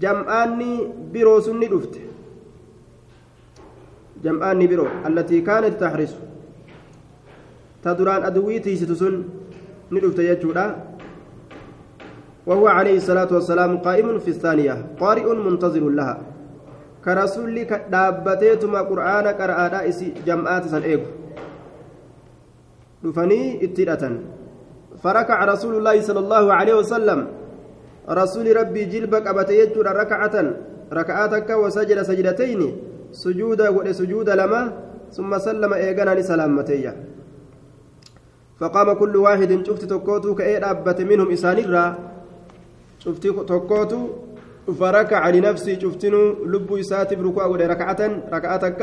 [0.00, 0.70] jam'aanni
[1.12, 2.00] biroo sun ni dhufte
[4.24, 6.16] jam'aanni biroo allatii kaanat taxrisu
[7.82, 8.94] ta duraan aduwwii tiisitu
[12.46, 16.18] وهو عليه الصلاة والسلام قائم في الثانية قارئ منتظر لها
[17.04, 19.74] كرسول دابتيتما قرآن قرآن
[20.26, 21.10] جمعات سن إيكو
[23.62, 24.14] itti hidhatan
[25.02, 27.18] فركع رسول الله صلى الله عليه وسلم
[28.08, 30.36] رسول ربي جلب قبت يجر ركعة
[30.92, 32.60] ركعتك وسجد سجدتين
[33.12, 34.72] سجودا سجود لما
[35.12, 36.92] ثم سلم إيقانا سلامتي
[38.60, 41.84] فقام كل واحد شفت تكوتو كأي أبت منهم إسانيرا
[42.98, 44.00] شفت تكوتو
[44.80, 48.00] فركع لنفسي شفتنو لب يساتب ركوع ركعة
[48.32, 48.80] ركعتك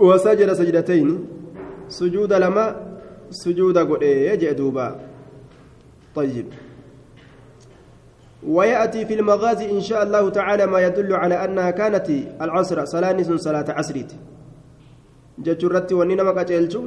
[0.00, 1.08] وسجد سجدتين
[1.88, 2.94] سجود لما
[3.30, 4.96] sujuuda godhee jee duuba
[6.14, 6.46] طيب.
[8.48, 12.10] ويأتي في المغازي إن شاء الله تعالى ما يدل على أنها كانت
[12.42, 14.12] العصر صلاة صلاة عصريت
[15.38, 16.82] جتشرت ونينا مكاتشلتو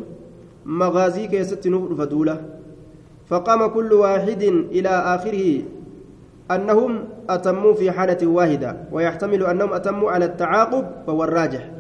[0.66, 2.36] مغازي كيست نفر فدولة.
[3.28, 5.62] فقام كل واحد إلى آخره
[6.52, 6.92] أنهم
[7.30, 11.72] أتموا في حالة واحدة ويحتمل أنهم أتموا على التعاقب وهو الراجح.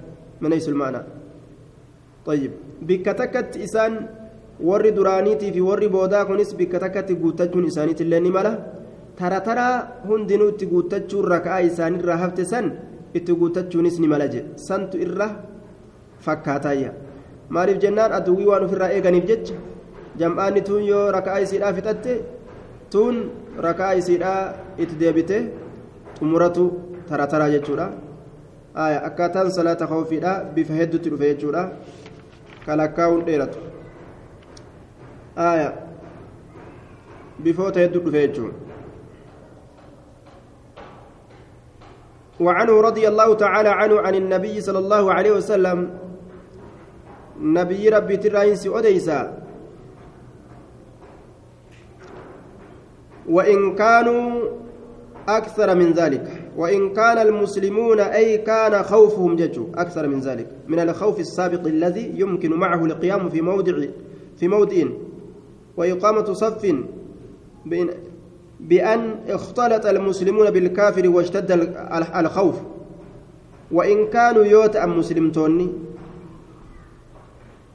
[0.41, 1.01] من ليس المعنى
[2.25, 2.51] طيب.
[2.81, 4.07] بكتكت إسان
[4.63, 8.19] ور درانيتي في ور بودا كنس بكتكت قوتجون إسانيت اللي
[9.19, 9.75] tara taraa
[10.07, 12.71] hundinuu itti guuttachuun raka'aa isaanirraa hafte san
[13.13, 15.27] itti guuttachuunis ni mala jedhe santu irra
[16.25, 16.91] fakkaataayya
[17.49, 18.11] maaliif jennaan?
[18.19, 19.55] Aduwwii waan ofirraa eeganiif jecha.
[20.19, 22.13] Jam'aanni tuun yoo raka'aa isiidhaa fixatte
[22.91, 23.17] tuun
[23.67, 24.41] raka'aa isiidhaa
[24.77, 25.37] itti deebite
[26.19, 26.65] xumuratu
[27.09, 27.87] tara taraa jechuudha
[29.09, 31.63] akkaataan salaata kawfiidhaa bifa hedduutti dhufe jechuudha.
[32.65, 33.59] Kalakkaa'uun dheeratu.
[37.43, 38.66] Bifoota hedduu dhufe jechuudha.
[42.39, 45.89] وعنه رضي الله تعالى عنه عن النبي صلى الله عليه وسلم.
[47.41, 49.43] نبي ربي ترأينس أديسا
[53.29, 54.41] وإن كانوا
[55.27, 56.51] أكثر من ذلك.
[56.57, 59.67] وإن كان المسلمون أي كان خوفهم ججو.
[59.75, 60.47] أكثر من ذلك.
[60.67, 63.73] من الخوف السابق الذي يمكن معه القيام في موضع
[64.37, 64.83] في موضع.
[65.77, 66.65] وإقامة صف
[68.59, 71.51] بأن اختلط المسلمون بالكافر واشتد
[72.15, 72.55] الخوف.
[73.71, 75.67] وإن كانوا يوت أم مسلمتوني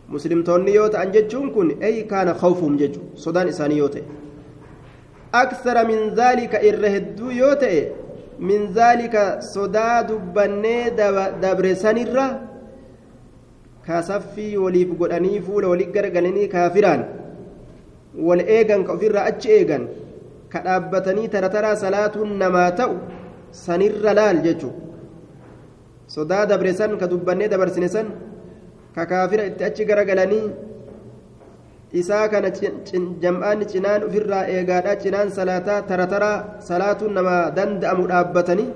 [0.08, 3.00] مسلمتوني يوت أن ججون كن أي كان خوفهم ججو.
[3.14, 4.02] صدان إساني يوت.
[5.34, 7.64] أكثر من ذلك إرهدو يوت.
[8.38, 10.90] من ذلك صدا دبني
[11.42, 12.40] دبرسان الره
[13.86, 17.04] كاسفي وليف قدني فول ولي قرقلني كافران.
[18.18, 19.32] eegan ka ofirraa
[20.52, 22.98] achi eegan ka dhaabbatanii tarataraa salaatuun namaa ta'u
[23.50, 24.72] sanirra laal jechuun
[26.06, 28.06] sodaa dabre san ka dubbannee dabarsine san
[28.94, 30.52] ka kaafira itti achi garagalanii
[31.92, 32.50] isaa kana
[33.20, 38.70] jam'aanni cinaan ofirraa eegaadha cinaan salaataa tarataraa salaatuun namaa danda'amu dhaabbatanii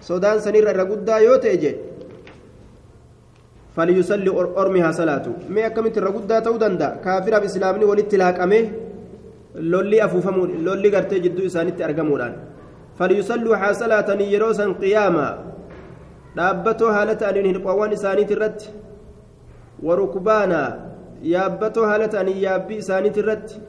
[0.00, 1.90] sodaan sanirra irra guddaa yoo ta'e jedhe
[3.76, 7.84] فليصلي أرمها صلاته ما كمت الرقود تو دندا كافر بإسلامني
[9.54, 12.32] ولت لاقمه لولي أفوفمو لولي قرتي جدو إسانيت أرقمودان
[12.98, 15.50] فليصلوا حاصلة يروسا قياما
[16.36, 18.70] dhaabbatoo haala ta'aniin hirphaawwan isaaniit irratti
[19.82, 20.60] warukbaana
[21.32, 23.60] yaabbatoo haala ta'aniin yaabbii isaaniit irratti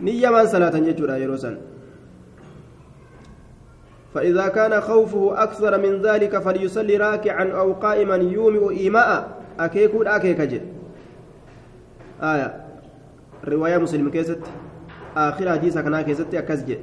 [0.00, 1.58] niyyamaan salaatan jechuudha yeroo san
[4.16, 9.28] فإذا كان خوفه أكثر من ذلك فليصلي راكعا أو قائما يومئ إيماء
[9.60, 10.64] أكيكو أكيك جد
[13.46, 14.38] آية رواية مسلم كيست
[15.16, 16.76] آخر حديث كنا كيست أكزج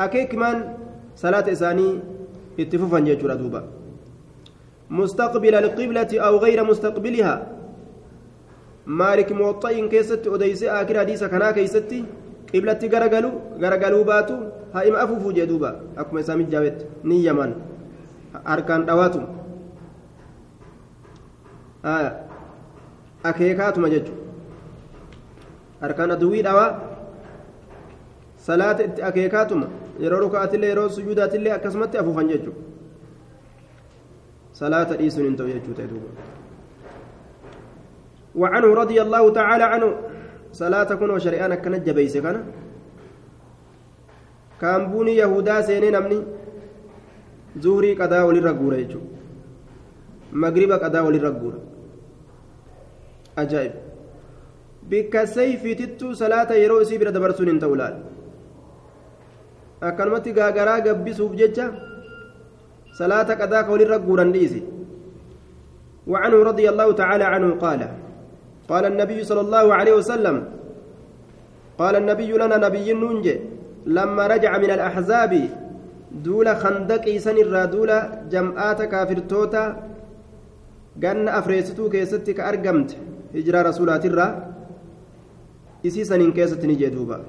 [0.00, 0.74] أكيك من
[1.16, 1.98] صلاة إساني
[2.60, 3.62] اتفوفا جيجورا دوبا
[4.90, 7.34] مستقبل القبلة أو غير مستقبلها
[8.86, 12.04] مالك موطئ كيست أديس آخر حديث كنا كيستي
[12.48, 13.30] qiblatti garagalu
[13.60, 14.34] garagaluu baatu
[14.72, 15.74] haa ima afuufuu jee duuba.
[15.96, 17.54] Akkuma isaa mijjaawetti ni yaman.
[18.44, 19.20] Harkaan dhawaatu.
[25.82, 26.70] Aduwwii dhawaa
[28.36, 29.66] salaata itti akeekaatuma
[30.00, 32.62] yeroo rukaatillee yeroo sujuudaatillee akkasumatti afuufan jechuudha
[34.52, 36.10] salaata dhiisuun hin ta'u jechuudha duuba
[38.38, 39.90] وعنه رضي الله تعالى عنه
[40.98, 42.40] kunoo shari'aan akkana jabeeyse kana
[44.60, 46.18] kaambuuni yahudaa seenee namni
[47.62, 49.18] zuhurii qadaa walirra guura jechuudha
[50.32, 51.58] magriba qadaa walirra guura
[53.36, 53.87] ajaa'ib
[54.90, 58.00] bikka sayfiitittuu salaata yeroo isii bira dabarsuun hin ta'u laal
[59.90, 61.68] akkanumatti gaagaraa gabbisuuf jecha
[63.00, 64.62] salaata qadaa ka walirra guuran dhiisi
[66.08, 67.80] وعنه رضي الله تعالى عنه قال
[68.68, 70.36] قال النبي صلى الله عليه وسلم
[71.78, 73.26] قال النبي لنا نبي نونج
[73.86, 75.32] لما رجع من الأحزاب
[76.24, 77.36] دول خندق سن
[77.74, 77.90] دول
[78.32, 79.64] جمعات كافر توتا
[81.02, 82.90] قن أفريستو كيستك أرقمت
[83.36, 84.04] هجرة رسولات
[85.84, 87.22] الرا إسي سنين كيست نجي دوبا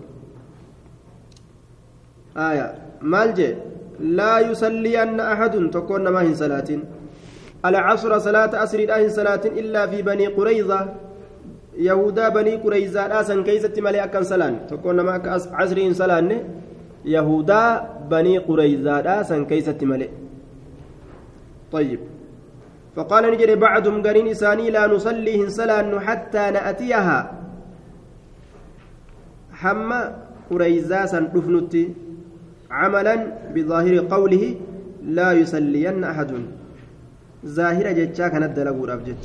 [2.37, 3.55] آية مالجي
[3.99, 6.69] لا يصلين أحد تكون ما هن صلاة
[7.65, 10.87] العصر صلاة أسر الآهن صلاة إلا في بني قريظة
[11.79, 14.67] yahudaa banii qureyzaadhaa san keeysatti malee akkan salaan?
[14.67, 16.43] Tokko nama akka casriin salaanne.
[17.05, 20.09] Yahudaa banii qureyzaadhaa san keeysatti malee.
[21.71, 21.99] طيب
[22.95, 27.38] فقال نجري بعضهم قرين إساني لا نصليهن سلان حتى نأتيها
[29.61, 30.01] حما
[30.49, 31.83] قريزا سن دفنتي
[32.79, 33.15] عملا
[33.55, 34.43] بظاهر قوله
[35.17, 36.31] لا يصلين أحد
[37.57, 39.21] ظاهر جتشا كانت دلقوا أبجد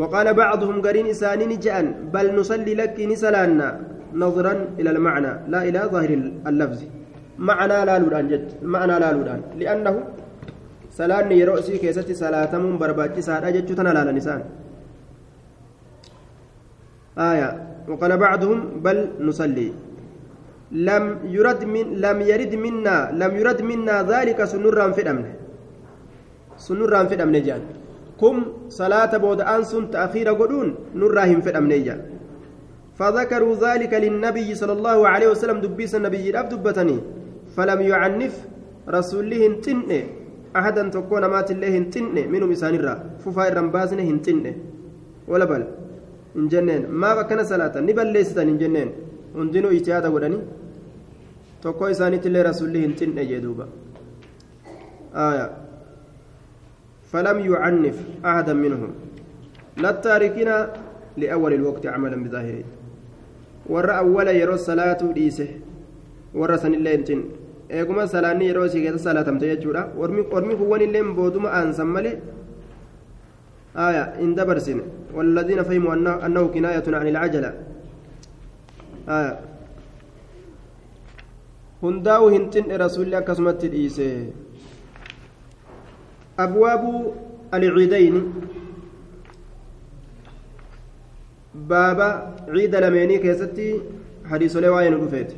[0.00, 3.68] وقال بعضهم قرين إسانين جأن بل نصلي لك نسلانا
[4.22, 6.10] نظرا إلى المعنى لا إلى ظاهر
[6.50, 6.80] اللفظ
[7.48, 9.94] معنى لا لودان جد معنى لا لودان لأنه
[10.98, 14.40] سلاني يرؤسي كيستي سلاتمون برباجي سادة جد تنالا لنسان
[17.30, 19.72] آية وقال بعضهم بل نصلي.
[20.72, 25.26] لم يرد من لم يرد منا لم يرد منا ذلك سنورا في الأمن.
[26.60, 27.62] سنورا في الأمن جان.
[28.20, 32.00] كم صلاة بود أنسون تأخير قدون نراهم في الأمن جان.
[32.98, 36.98] فذكروا ذلك للنبي صلى الله عليه وسلم دبيس النبي الأب دبتني.
[37.56, 38.34] فلم يعنف
[38.88, 40.02] رسوله تنئ
[40.56, 42.94] أحدا تكون مات الله تنئ منهم إسان الرا.
[43.24, 44.52] ففاير رمبازنه تنئ
[45.30, 45.62] ولا بل.
[46.37, 48.89] إن جنين ما بكنا صلاة نبل ليستن إن جنين
[49.37, 50.41] hundinuu ijtihaada godhanii
[51.61, 53.65] tokko isaaniitillee rasulli hin xinne jee duuba
[55.29, 55.47] آية
[57.11, 58.91] فلم يعنف أحدا منهم
[59.77, 60.49] لا التاركين
[61.17, 62.63] لأول الوقت عملا بظاهره
[63.69, 65.47] ور أول يرى الصلاة ديسه
[66.33, 67.21] ور سن الله انتن
[67.73, 69.81] eeguma salaanni yeroo isii keessa salaatamte jechuudha
[70.37, 72.15] ormi kuwwan illee booduma aansan malee
[73.86, 74.82] aya hin dabarsine
[75.14, 75.94] والذين فهموا
[76.26, 77.52] أنه كناية عن العجلة
[82.78, 84.06] rasuulli akkasumatti dhiise
[86.36, 87.14] abwaabu
[87.52, 88.22] alciidayni
[91.54, 92.08] baaba
[92.52, 93.68] ciida lameenii keessatti
[94.30, 95.36] hadiisolee waa'ee nu dhufeeti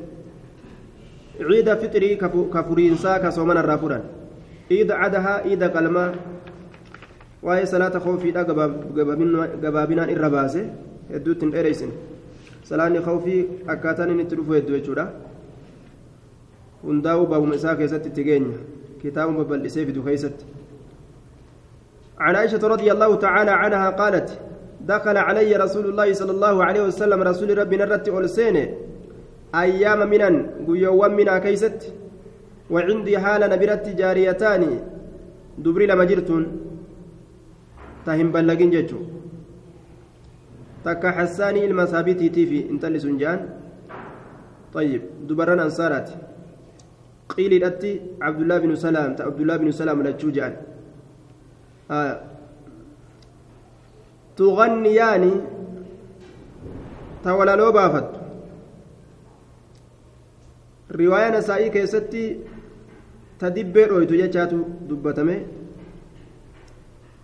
[1.38, 4.03] ciida fixrii ka furiinsaa ka soomana irraa furan
[4.68, 6.09] ciida cadahaa ciida qalmaa
[7.42, 8.44] waa'ee salaata koofiidha
[9.64, 10.62] gabaabinaan irra baase
[11.12, 11.92] hedduutti hin dheereysine
[12.70, 13.40] salaanni khawfii
[13.74, 15.07] akkaataan inni itti dhufu hedduu jechuudha
[16.85, 18.59] hundaa'uu baabuma isaa keessatti itti geenya
[19.03, 20.44] kitaabuma bal'isee fidu keessatti
[22.20, 24.29] عن عائشة رضي الله تعالى عنها قالت
[24.81, 28.57] دخل علي رسول الله صلى الله عليه وسلم رسول ربي نرت أولسين
[29.55, 30.35] أيام منن
[30.68, 31.81] قيوان منا كيست
[32.70, 34.62] وعندي حال نبرت جاريتان
[35.64, 36.44] دبري لما جرتون
[38.07, 39.01] تهم بلغين جتشو
[40.85, 42.99] takka xassaanii ilma saabiitiitii fi intalli
[44.75, 46.09] طيب دبران أنصارات.
[47.29, 50.53] قيل الأتي عبد الله بن سلام عبد الله بن سلام لتشوجان
[51.91, 52.21] آه.
[54.37, 55.25] تغنيان
[57.25, 58.09] تولى لو بافت.
[60.91, 62.25] رواية نسائي كيستي
[63.39, 64.59] تدبر أويتو جاتو
[64.89, 65.37] دبتمي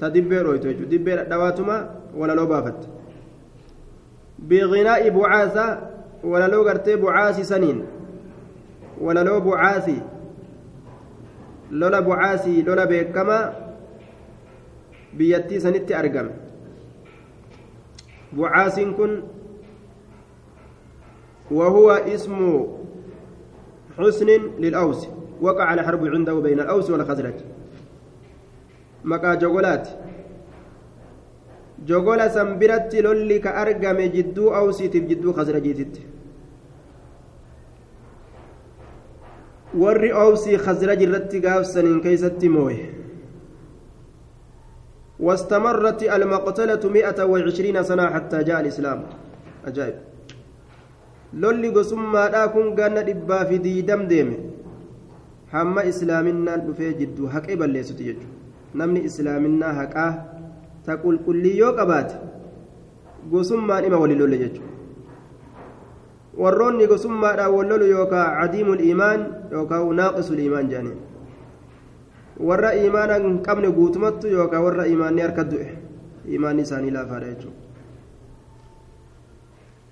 [0.03, 2.89] أويتو دبر دواتما ولا لو بافت.
[4.39, 5.67] بغناء بعاثة
[6.25, 7.85] ولا لو قرتي بعاثي سنين.
[9.01, 10.01] ولا لو بعاثي.
[11.71, 13.39] لولا بعاثي لولا بكما
[15.17, 16.29] بيتي سنتي أرقم.
[18.33, 19.23] بعاث كن
[21.51, 22.67] وهو اسم
[23.99, 24.27] حسن
[24.59, 25.09] للأوس.
[25.41, 27.56] وقع الحرب عنده بين الأوس والخزرج.
[29.07, 29.87] مكا جغلات
[31.87, 36.03] jogola san biratti lolli ka argame jidduu awsiitiif jidduu khazrajiititti
[39.83, 42.85] warri awsii khazraj irratti gaafsaniin keeysatti mooye
[45.21, 49.01] واستمرت المقتلة مئة وعشرين سنة حتى جاء الإسلام
[49.67, 49.97] أجائب
[51.41, 54.37] لولي قسمة داكن قانا دبا في ديدم ديمه
[55.53, 58.36] hamma islaaminaan dhufee jidduu haqee balleessuti jechuudha
[58.75, 60.13] namni islaaminaa haqaa
[60.87, 62.15] ta qulqullii yoo qabaate
[63.31, 64.75] gosummaan ima wali lolle jechuudha
[66.37, 69.21] warroonni gosummaadhaan wal lolu yookaan cadiimul iimaan
[69.53, 71.01] yookaan naaqisul iimaan jedhaniin
[72.49, 75.69] warra iimaana hin qabne guutumattu yookaan warra iimaanni harka du'e
[76.29, 77.65] iimaanni isaanii laafaadha jechuudha.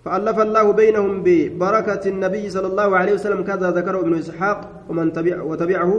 [0.05, 4.59] فألف الله بينهم ببركة النبي صلى الله عليه وسلم كذا ذكره ابن إسحاق
[4.89, 5.93] ومن تبع وتبعه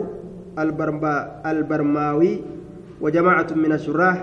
[0.60, 1.16] البرما
[1.52, 2.34] البرماوي
[3.02, 4.18] وجماعة من الشراح.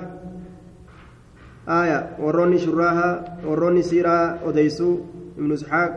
[1.69, 4.99] آية وروني شراها وروني سيرة أديسو
[5.39, 5.93] ابن إسحاق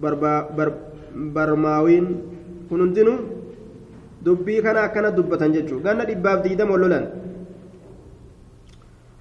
[0.00, 0.68] بربا بر
[1.14, 2.06] برماوين.
[2.70, 3.14] كنندنو
[4.24, 5.82] دبي كان كان دبة جتشو.
[5.84, 7.06] كان دباب ديدم ولولان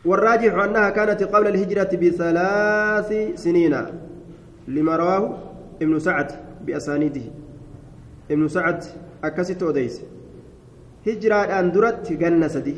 [0.05, 3.75] والراجح أنها كانت قبل الهجرة بثلاث سنين
[4.67, 5.23] لما رواه
[5.81, 6.29] ابن سعد
[6.65, 7.25] بأسانيده.
[8.31, 8.83] ابن سعد
[9.23, 10.01] أكست أديس
[12.55, 12.75] سدي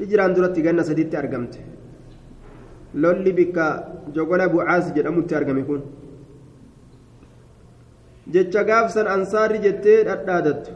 [0.00, 1.54] هجرة أن درت جنة سدي تأرجمت
[3.02, 3.56] لولي بك
[4.14, 5.82] جوجل أبو عاز جد أمت تأرجم يكون
[8.34, 10.70] jecha gaafsan ansaarri jettee dhadhaadattu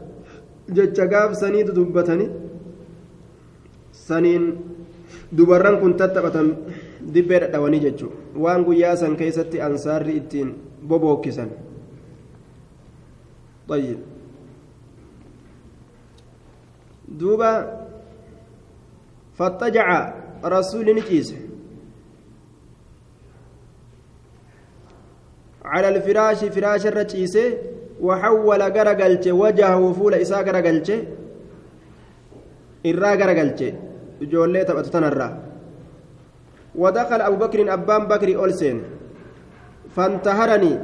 [0.77, 2.29] jecha gaafsaniitu dubbatanii
[4.07, 4.45] saniin
[5.37, 6.47] dubarran kun tattaphatan
[7.13, 10.49] dibbee dhadhawanii jechuudha waan guyyaa san keessatti ansaarri ittiin
[10.89, 11.49] bobookkisan.
[13.67, 13.97] طيب
[17.08, 17.80] دوبا
[19.38, 21.34] فاضطجع رسول نجيس
[25.64, 27.58] على الفراش فراش الرجيسه
[28.00, 30.98] وحول غرغلچه وجهه فول إساء غرغلچه
[32.86, 33.72] إرى غرغلچه
[34.22, 35.28] جولة تبتتنرى
[36.74, 38.82] ودخل أبو بكر أبان بكر أولسين
[39.96, 40.78] فانتهرني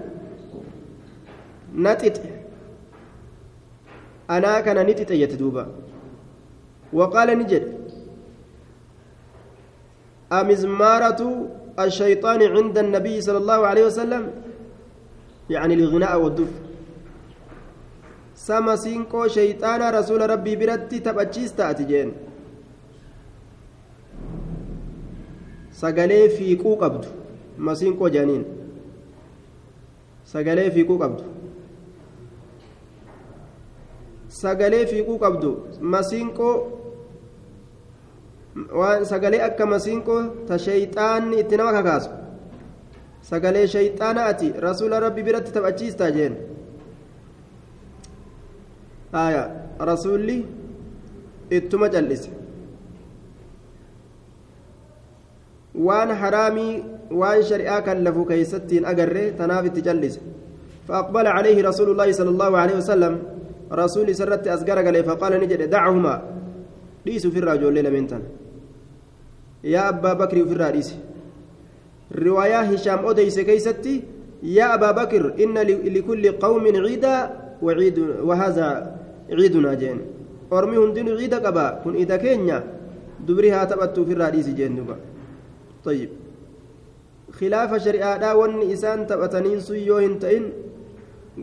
[1.84, 2.16] نتت
[4.30, 5.64] أنا كان نتت يتدوبا
[6.93, 7.65] وقال نجد
[10.31, 11.47] أمزمارة
[11.79, 14.31] الشيطان عند النبي صلى الله عليه وسلم
[15.49, 16.51] يعني الغناء والدف
[18.41, 22.13] siinqoo shayxaana rasuula rabbii biratti taphachiis taati jeen
[25.81, 27.07] sagalee fiiquu qabdu
[27.67, 28.43] masiinqoo jedhaniin
[30.33, 31.23] sagalee fiiquu qabdu
[34.41, 35.49] sagalee fiiquu qabdu
[35.95, 36.55] masiinqoo
[38.55, 42.09] waan sagalee akka masiinqoo ta shayxaanni itti nama kakaasu
[43.29, 46.35] sagalee shayxaana ati rasuula rabbi biratti taphachiistaa jeen
[49.13, 49.43] aya
[49.91, 50.37] rasuulli
[51.51, 52.29] ittuma cal'ise
[55.75, 56.73] waan haraamii
[57.21, 60.21] waan shari'aa kan lafu keeysattiin agarre tanaaf itti cal'ise
[60.87, 63.13] فأقبل عليه رسول الله صلى الله عليه وسلم
[63.71, 66.30] رسول سرت قال فقال نجد دعهما
[67.05, 68.21] ليس في الرجل ليلة منتن
[69.63, 70.89] يا أبا بكر في الرئيس
[72.15, 73.95] رواية هشام أديس كيستي
[74.43, 75.55] يا أبا بكر إن
[75.95, 77.15] لكل قوم عيدا
[77.61, 78.67] وعيد وهذا
[79.31, 79.99] عيدنا جين
[80.53, 82.57] أرمي هندن عيدا قبا كن إذا كينيا
[83.27, 84.95] دبرها تبتو في الرئيس جين دبا
[85.85, 86.09] طيب
[87.31, 90.43] خلاف شريعة ون إسان تبتنين سيو هنتين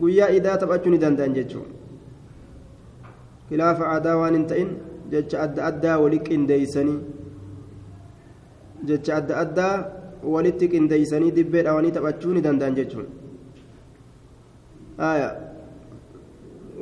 [0.01, 1.61] قويا إذا تبتشوني دندان جيتشو
[3.49, 4.69] خلاف عادا وان هنتين
[5.11, 6.95] جتش أدى أدى ولك إنديسني
[8.87, 9.69] جتش أدى أدى
[10.23, 13.07] walitti qindeeysanii dibbee dhawanii taphachuu ni danda'an jechuun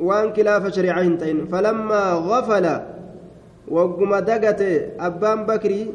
[0.08, 2.74] waan kilaafa shariicaa hin ta'in falammaa gafala
[3.76, 4.70] wagguma dagate
[5.08, 5.86] abbaan bakrii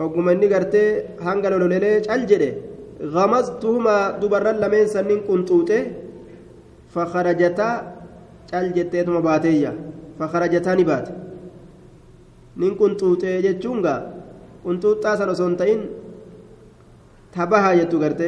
[0.00, 0.88] wagguma inni gartee
[1.28, 2.52] hanga lololelee cal jedhe
[3.00, 5.80] غمزتهما دبرا لمن سنين قنطوطه
[6.92, 7.68] فخرجتا
[8.50, 9.72] cal jetteetuma baateeyya
[10.20, 10.72] فخرجتا
[13.46, 14.00] jechuun gaa
[14.64, 15.80] qunxuuxxaa san osoo hin ta'in
[17.34, 18.26] tabahaa jettu garte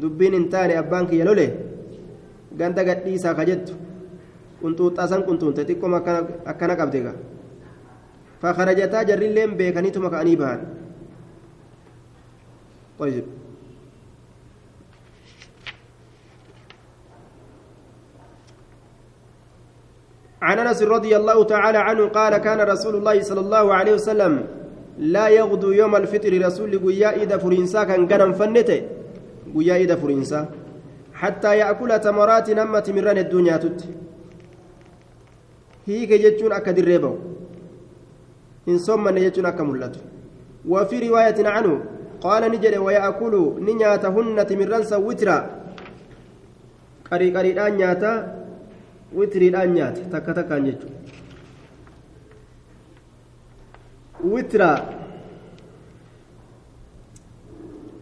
[0.00, 1.46] dubbiin hin taane abbaan kiyya lole
[2.58, 3.72] ganda gadhiisaa ka jettu
[4.60, 5.98] qunxuuxxaa san qunxuunte xiqqooma
[6.52, 7.16] akkana qabde gaa
[8.42, 10.60] fakarajataa jarrilleen beekaniituma ka'anii bahan
[12.98, 13.24] طيب
[20.44, 24.32] عن أنس رضي الله تعالى عنه قال كان رسول الله صلى الله عليه وسلم
[24.98, 28.80] لا يغدو يوم الفطر رسول قيا إذا فرنسا كان قرن فنته.
[29.56, 30.40] قيا إذا فرنسا.
[31.14, 33.80] حتى يأكل تمرات نمت مران الدنيا تت.
[35.88, 37.12] هيك يجتون أكد الريبو
[38.68, 39.94] إن صم يجتون أكملت
[40.68, 41.72] وفي رواية عنه
[42.20, 45.38] قال نجري ويأكل نياتهن تمران وترا.
[47.10, 48.43] قري قري نياتا.
[49.12, 50.94] الآن نيات تكا تكا نجتون
[54.24, 54.80] witira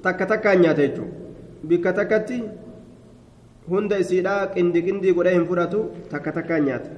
[0.03, 1.11] takka takkaan nyaata jechuun
[1.67, 2.39] bikka takkatti
[3.71, 6.93] hunda isiidhaa qindi qindii godhee hin fudhatu takka takkaan nyaata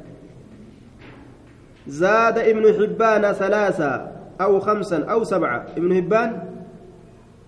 [1.84, 3.92] زاد ابن حبان ثلاثة
[4.40, 6.30] أو خمسا أو سبعة ابن حبان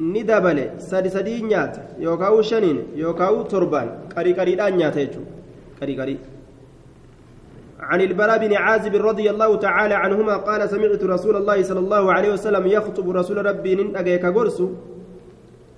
[0.01, 5.17] ندبل سدي سدي نيات يوكاو شنين يوكاو تربان قري قري دان نيات
[5.81, 6.17] قري قري
[7.87, 12.31] عن البراء بن عازب رضي الله تعالى عنهما قال سمعت رسول الله صلى الله عليه
[12.33, 14.59] وسلم يخطب رسول ربي ننأجيك قرس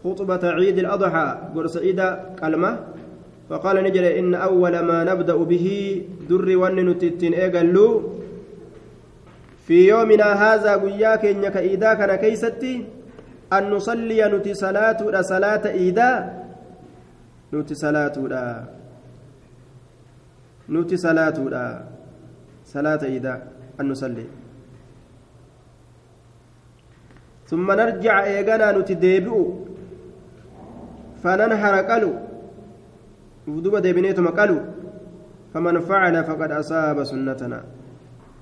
[0.04, 1.28] خطبة عيد الأضحى.
[1.54, 2.00] قرس عيد
[2.40, 2.72] كلمة.
[3.50, 5.66] فقال نجل إن أول ما نبدأ به
[6.30, 7.88] در وننتتن إيقلو.
[9.66, 12.84] في يومنا هذا قياك إنك إيدا كان كيستي.
[13.52, 16.10] أن نصلي نتي صلاة صلاة إيدا.
[17.52, 18.16] نتي صلاة
[20.68, 21.36] نتي صلاة
[22.72, 23.34] صلاة إذا
[23.80, 24.26] أن نصلي
[27.48, 29.36] ثم نرجع إيغانا نتديبئ
[31.22, 32.12] فننهر قلو
[33.48, 34.60] ودوبا ديبنيتما قالوا
[35.54, 37.60] فمن فعل فقد أصاب سنتنا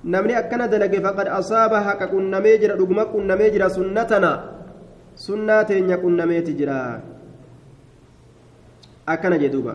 [0.07, 4.31] akkana dalage faqad asaaba haqa qunnamee jira dhuguma qunnamee jira sunnatana
[5.15, 7.01] sunnaa teenya qunnameeti jira
[9.13, 9.73] akkana jedhuuba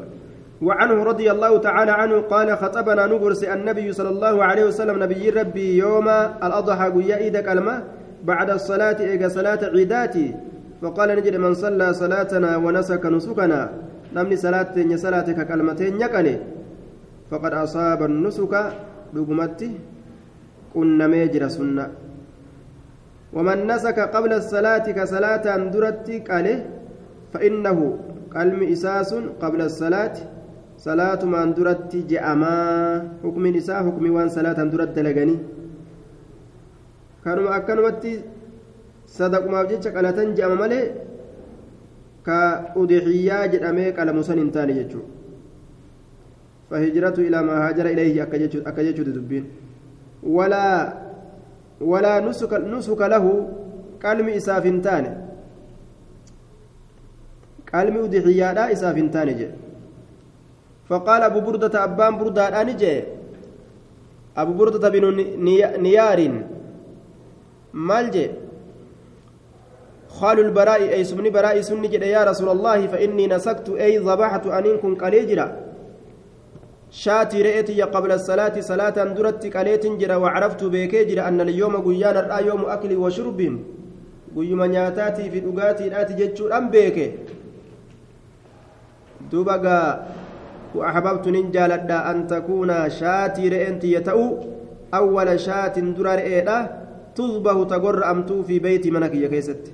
[0.62, 5.76] وعنه رضي الله تعالى عنه قال خطبنا نبرس النبي صلى الله عليه وسلم نبي ربي
[5.82, 6.08] يوم
[6.46, 7.80] الأضحى قيا إيدك الماء
[8.24, 10.34] بعد الصلاة إيجا صلاة عيداتي.
[10.82, 13.60] فقال نجد من صلى صلاتنا ونسك نسكنا.
[14.14, 16.36] نمني صلاة صلاتك كلمتين يقلي
[17.30, 18.52] فقد أصاب النسك
[19.14, 19.70] بقمتي.
[20.72, 21.86] qunnamee jira sunna
[23.32, 26.58] ومن نسك قبل الصلاة كصلاة درت قاله
[27.32, 27.78] فإنه
[28.36, 30.16] قلم إساس قبل الصلاة.
[30.86, 32.54] صلاة من درت جأما
[33.22, 35.36] حكم نساء حكم وان صلاة درت لغني
[37.24, 38.12] كانوا أكنوتي
[39.18, 40.80] صدق ما بجيتش قالة جأما مالي
[42.26, 45.02] كأضحية جدامي قال مسن انتاني جتشو
[46.70, 48.22] فهجرته إلى ما هاجر إليه
[48.68, 49.44] أكجتشو تدبين
[50.36, 50.64] ولا
[51.80, 53.24] ولا نسك نسك له
[54.04, 55.04] قلم إسافنتان
[57.72, 59.48] قلم أدحيادا إسافنتان جي
[60.92, 63.04] فقال أبو بردة أبان بردة أنجي
[64.36, 65.04] أبو بردة بن
[65.80, 66.20] نيار.
[67.72, 68.26] مالجي
[70.08, 73.68] خال البراء أي سمني براء سني يا رسول الله فإني نسكت.
[73.84, 75.46] أي ذبحت أنكم قليجرا
[76.90, 80.16] شاتي رئتي قبل الصلاة صلاة درت قليت جرا.
[80.16, 82.20] وعرفت بيكي جرا أن اليوم قيانا.
[82.20, 83.40] رأى يوم أكل وشرب.
[84.36, 87.06] قيما نياتاتي في دقاتي الآتي جتشو أم بيكي
[90.74, 94.24] وأحببت ننجالدا أن تكون شاتي رئنتي يتأو
[94.94, 96.58] أول شات درا رئيدا
[97.16, 99.72] تذبه تقر أمتو في بيت منك يا كيست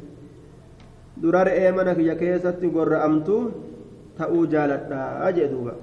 [1.17, 3.39] درا رئي منك يا كيست قر أمتو
[4.19, 5.75] تأو جالدا أجي دوبا.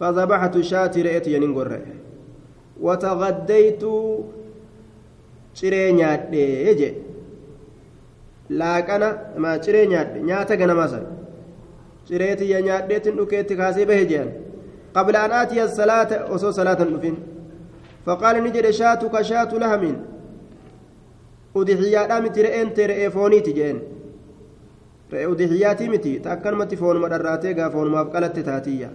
[0.00, 1.70] فذبحت شاتي رأيت ينقر
[2.80, 3.84] وتغديت
[5.56, 6.88] ciree nyaadhe je
[8.60, 9.08] laaqana
[9.42, 11.04] ma ciree nyaadhe nyaata ganamaa san
[12.08, 14.28] ciree tiyya nyaadheetin dhukeetti kaasee bahe jean
[14.94, 17.16] qabla an aatiya salaata osoo salaatan dhufin
[18.06, 19.96] faqaala ni jedhe shaatu ka shaatu lahamin
[21.54, 23.82] udixiyyaadhaa miti re'een tee re'ee fooniiti jeen
[25.12, 28.90] re'ee udixiyyaati miti ta akkanumatti foonuma dharraatee gaa foonumaaf qalatte taatiyya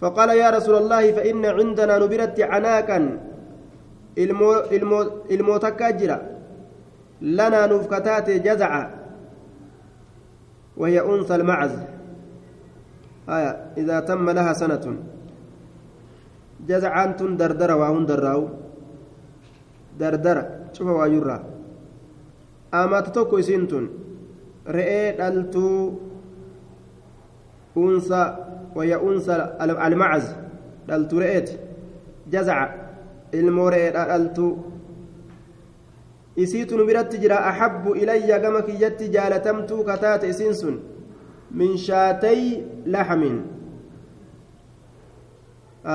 [0.00, 2.98] فقال يا رسول الله فإن عندنا نبرت عناكا
[5.34, 6.18] الموتك أجرا
[7.22, 8.72] لنا نفكتات جزع
[10.78, 11.78] وهي أنثى المعز.
[13.28, 14.96] آية إذا تم لها سنة.
[16.68, 18.48] جزعان دردر وهن دراو.
[19.98, 20.38] دردر
[20.72, 21.44] شوف ويرى
[22.74, 23.88] أما تتوكو سنتون
[24.68, 25.92] رئي دلتو
[27.76, 28.36] أنثى
[28.74, 30.34] وهي أنثى المعز.
[30.88, 31.50] دلتريت
[32.30, 32.58] جزع.
[33.34, 34.56] الموري دلتو.
[36.42, 40.76] Isiitu nu biratti jira axabbu ilayya gama kiyyatti jaalatamtuu kataate isiin sun
[41.50, 42.40] min shaatay
[42.86, 43.38] laxmin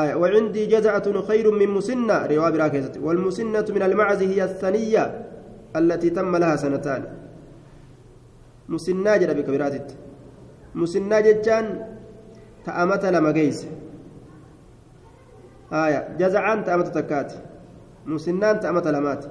[0.01, 5.03] آية وعندي جزعة خير من مسنة رواية براكزة والمسنة من المعز هي الثنية
[5.75, 7.01] التي تم لها سنتان
[8.69, 9.87] مسنة جرى بكبيرات
[10.75, 11.65] مسنة جتان
[12.65, 13.67] ta'amata lama geeyse
[15.69, 17.35] haya jaza'aan ta'amata takkaati
[18.07, 19.27] musinnaan ta'amata lamaati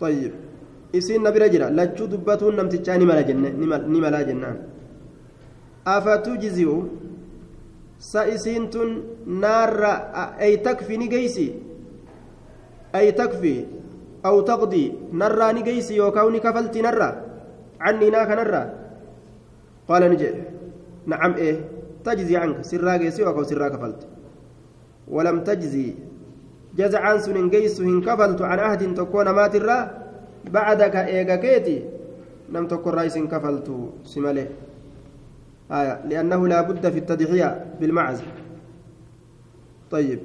[0.00, 0.32] طيب
[0.92, 4.58] isiin na bira jira lachuu dubbatuun namtichaa ni malaa jennaan
[5.94, 6.76] afatujzi'u
[7.96, 8.90] sa isiin tun
[9.24, 9.92] naarra
[10.36, 11.46] ay takfi ni geeysi
[12.92, 13.54] ay takfi
[14.28, 14.84] aw taqdi
[15.20, 17.08] narraa ni geeysi yookaan ni kafalti narra
[17.80, 18.62] cannii naa kanarra
[19.88, 20.52] qaala ni jedhe
[21.06, 21.68] نعم إيه
[22.04, 24.06] تجزي عنك سراك يسوع أو سراك كفلت
[25.08, 25.44] ولم
[26.77, 29.79] تجزي جزعان سن جيس هن كفلت عن عهد تكون مات الرا
[30.51, 31.83] بعدك إيجا كيتي
[32.49, 33.67] لم تكن رئيس كفلت
[34.03, 34.47] سماله
[35.71, 38.21] آية لأنه لا بد في التضحية بالمعز.
[39.91, 40.19] طيب.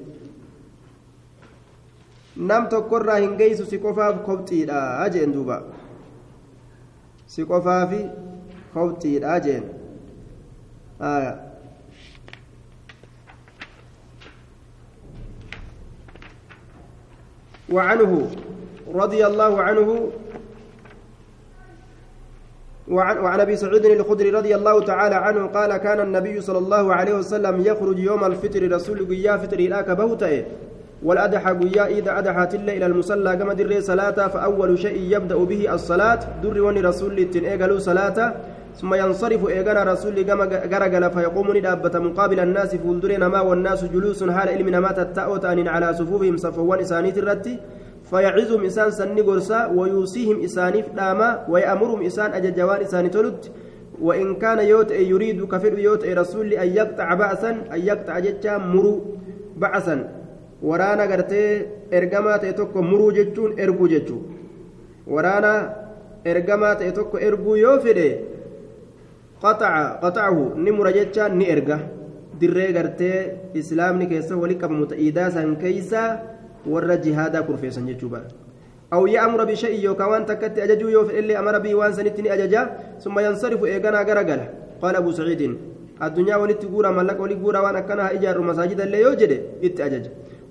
[2.71, 5.57] tokkorraa hin geessu si qofaaf kobxiidha jeen duuba
[7.27, 8.01] si qofaafi
[8.75, 9.65] kobxiidha jeen
[17.73, 18.29] وعنه
[18.95, 20.11] رضي الله عنه
[22.89, 27.15] وعن, وعن أبي سعيد الخدري رضي الله تعالى عنه قال كان النبي صلى الله عليه
[27.15, 30.45] وسلم يخرج يوم الفطر رسول قيا فطر لا كبوته
[31.03, 36.21] والأدحى قيا إذا أدحت الله إلى المصلى كما در صلاة فأول شيء يبدأ به الصلاة
[36.43, 38.35] در وني رسول تنقلوا صلاة
[38.81, 40.31] ثم ينصرف إيقنا رسول
[40.73, 45.95] قرقل فيقوم ندابة مقابل الناس فولدرين ما والناس جلوس حال علم ما تتأوت أن على
[45.95, 47.59] صفوفهم صفوان إسانيت الرتي
[48.11, 53.41] فيعزهم إسان سن قرصا ويوصيهم إسانيف داما ويأمرهم إسان أججوان إسان تلد
[54.01, 58.95] وإن كان يوت يريد كفر يوت رسول أن يقطع بأسا أن يقطع ججا مرو
[59.57, 60.23] بعثا
[60.63, 61.67] waraana gartee
[61.99, 64.23] ergamaa ta'e tokko muruu jechuun erguu jechuun
[65.15, 65.53] waraana
[66.33, 67.19] ergamaa ta'e tokko
[71.35, 71.79] ni erga.
[72.41, 73.19] Dirree gartee
[73.55, 76.09] islaamni keessa walii qabamu ta'iidaa san keeysaa
[76.67, 78.23] warra jihaadaa kurfeessan jechuudha.
[78.93, 82.63] أو يأمر بشيء يوكا وان تكت أججو يوف إلي أمر به وان سنتني أججا
[83.01, 84.41] ثم ينصرف إيغانا غرغل
[84.83, 85.43] قال أبو سعيد
[86.03, 89.33] الدنيا ولت غورا ملك ولي غورا وان أكنها إجار مساجد اللي يوجد
[89.65, 90.05] إت أجج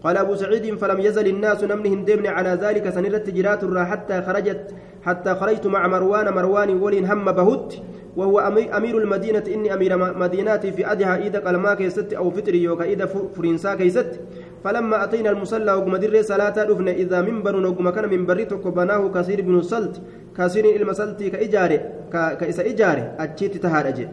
[0.03, 3.61] قال أبو سعيد فلم يزل الناس نمنهم دمن على ذلك سنرت جرات
[3.91, 4.63] حتى خرجت
[5.05, 7.73] حتى خرجت مع مروان مروان ولين هم بهت
[8.15, 8.39] وهو
[8.77, 9.43] أمير المدينة.
[9.47, 13.05] إني أمير مدينتي في أدها إذا قلما كيست أو فطري يوكا إذا
[13.35, 14.19] فرنسا كيست.
[14.63, 19.61] فلما أتينا المصلى وقم در صلاة رفنا إذا منبر وقم كان منبر بناه كثير بن
[19.61, 20.01] سلت.
[20.37, 21.81] كثير المسلتي كإجارة
[22.11, 24.07] كإس إجارة أتشيت تهارج.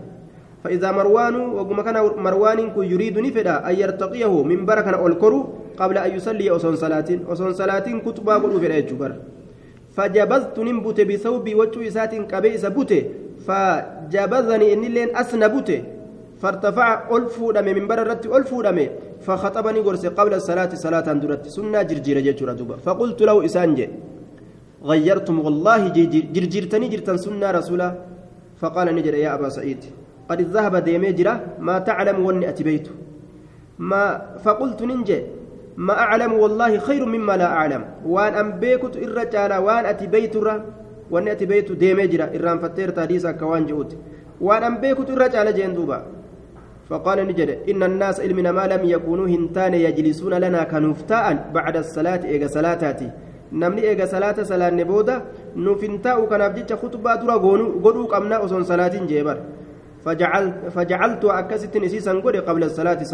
[0.64, 1.96] فإذا مروان وقم كان
[2.26, 7.86] مروان يريد نفدا أن يرتقيه منبر كان أولكرو قبل أن يصلي أصون صلاة أصون صلاة
[8.07, 9.12] كتبا قلوا في الأجبر.
[9.99, 13.01] فجبزت نمبت بثوبي وجه إسات كبئس بوتي
[13.46, 15.78] فجبزني إن لين أسن بوتي
[16.42, 18.86] فارتفع ألفو دمي من بر الرت ألفو دمي
[19.26, 22.55] فخطبني قرص قبل الصلاة صلاة درت سنة جرجير جيتشورا
[22.86, 23.86] فقلت له إسانجي
[24.90, 25.80] غيرتم والله
[26.34, 27.88] جرجيرتني جرتن سنة رسولا؟
[28.61, 29.80] فقال نجر يا أبا سعيد
[30.28, 31.34] قد ذهب ديمي جرا
[31.66, 32.86] ما تعلم وني أتبيت.
[33.78, 34.03] ما
[34.44, 35.18] فقلت ننجي
[35.87, 37.83] ما أعلم والله خير مما لا أعلم.
[38.12, 40.35] وأن أنبيكت الرجال وأن أتبيت
[41.12, 43.91] وأن أتبيت ديمي جرا إرام فتير تاديسا كوان جهود
[44.47, 45.99] وأن أنبيكت الرجال جين دوبا.
[46.91, 51.24] فقال نجد إن الناس علمنا ما لم يكونوا هنتان يجلسون لنا كنفتاء
[51.55, 53.11] بعد الصلاة إيجا صلاتاتي.
[53.53, 55.22] namni eega salaata salaanne booda
[55.57, 59.37] nuuf hin taa'u kanaaf jecha khutbaa dura godhuu qabna osoon salaatiin jeebar
[60.74, 63.05] fajacaltu akkasittiin isiisan godhe qabla salaati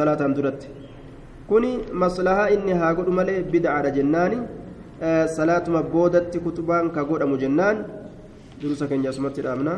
[1.48, 1.70] kuni
[2.02, 4.38] maslahaa inni haa godhu malee bid'aadha jennaani
[5.36, 7.76] salaatuma boodatti kutubaan ka godhamu jennaan
[8.62, 9.74] durusa keenya asumatti dhaabna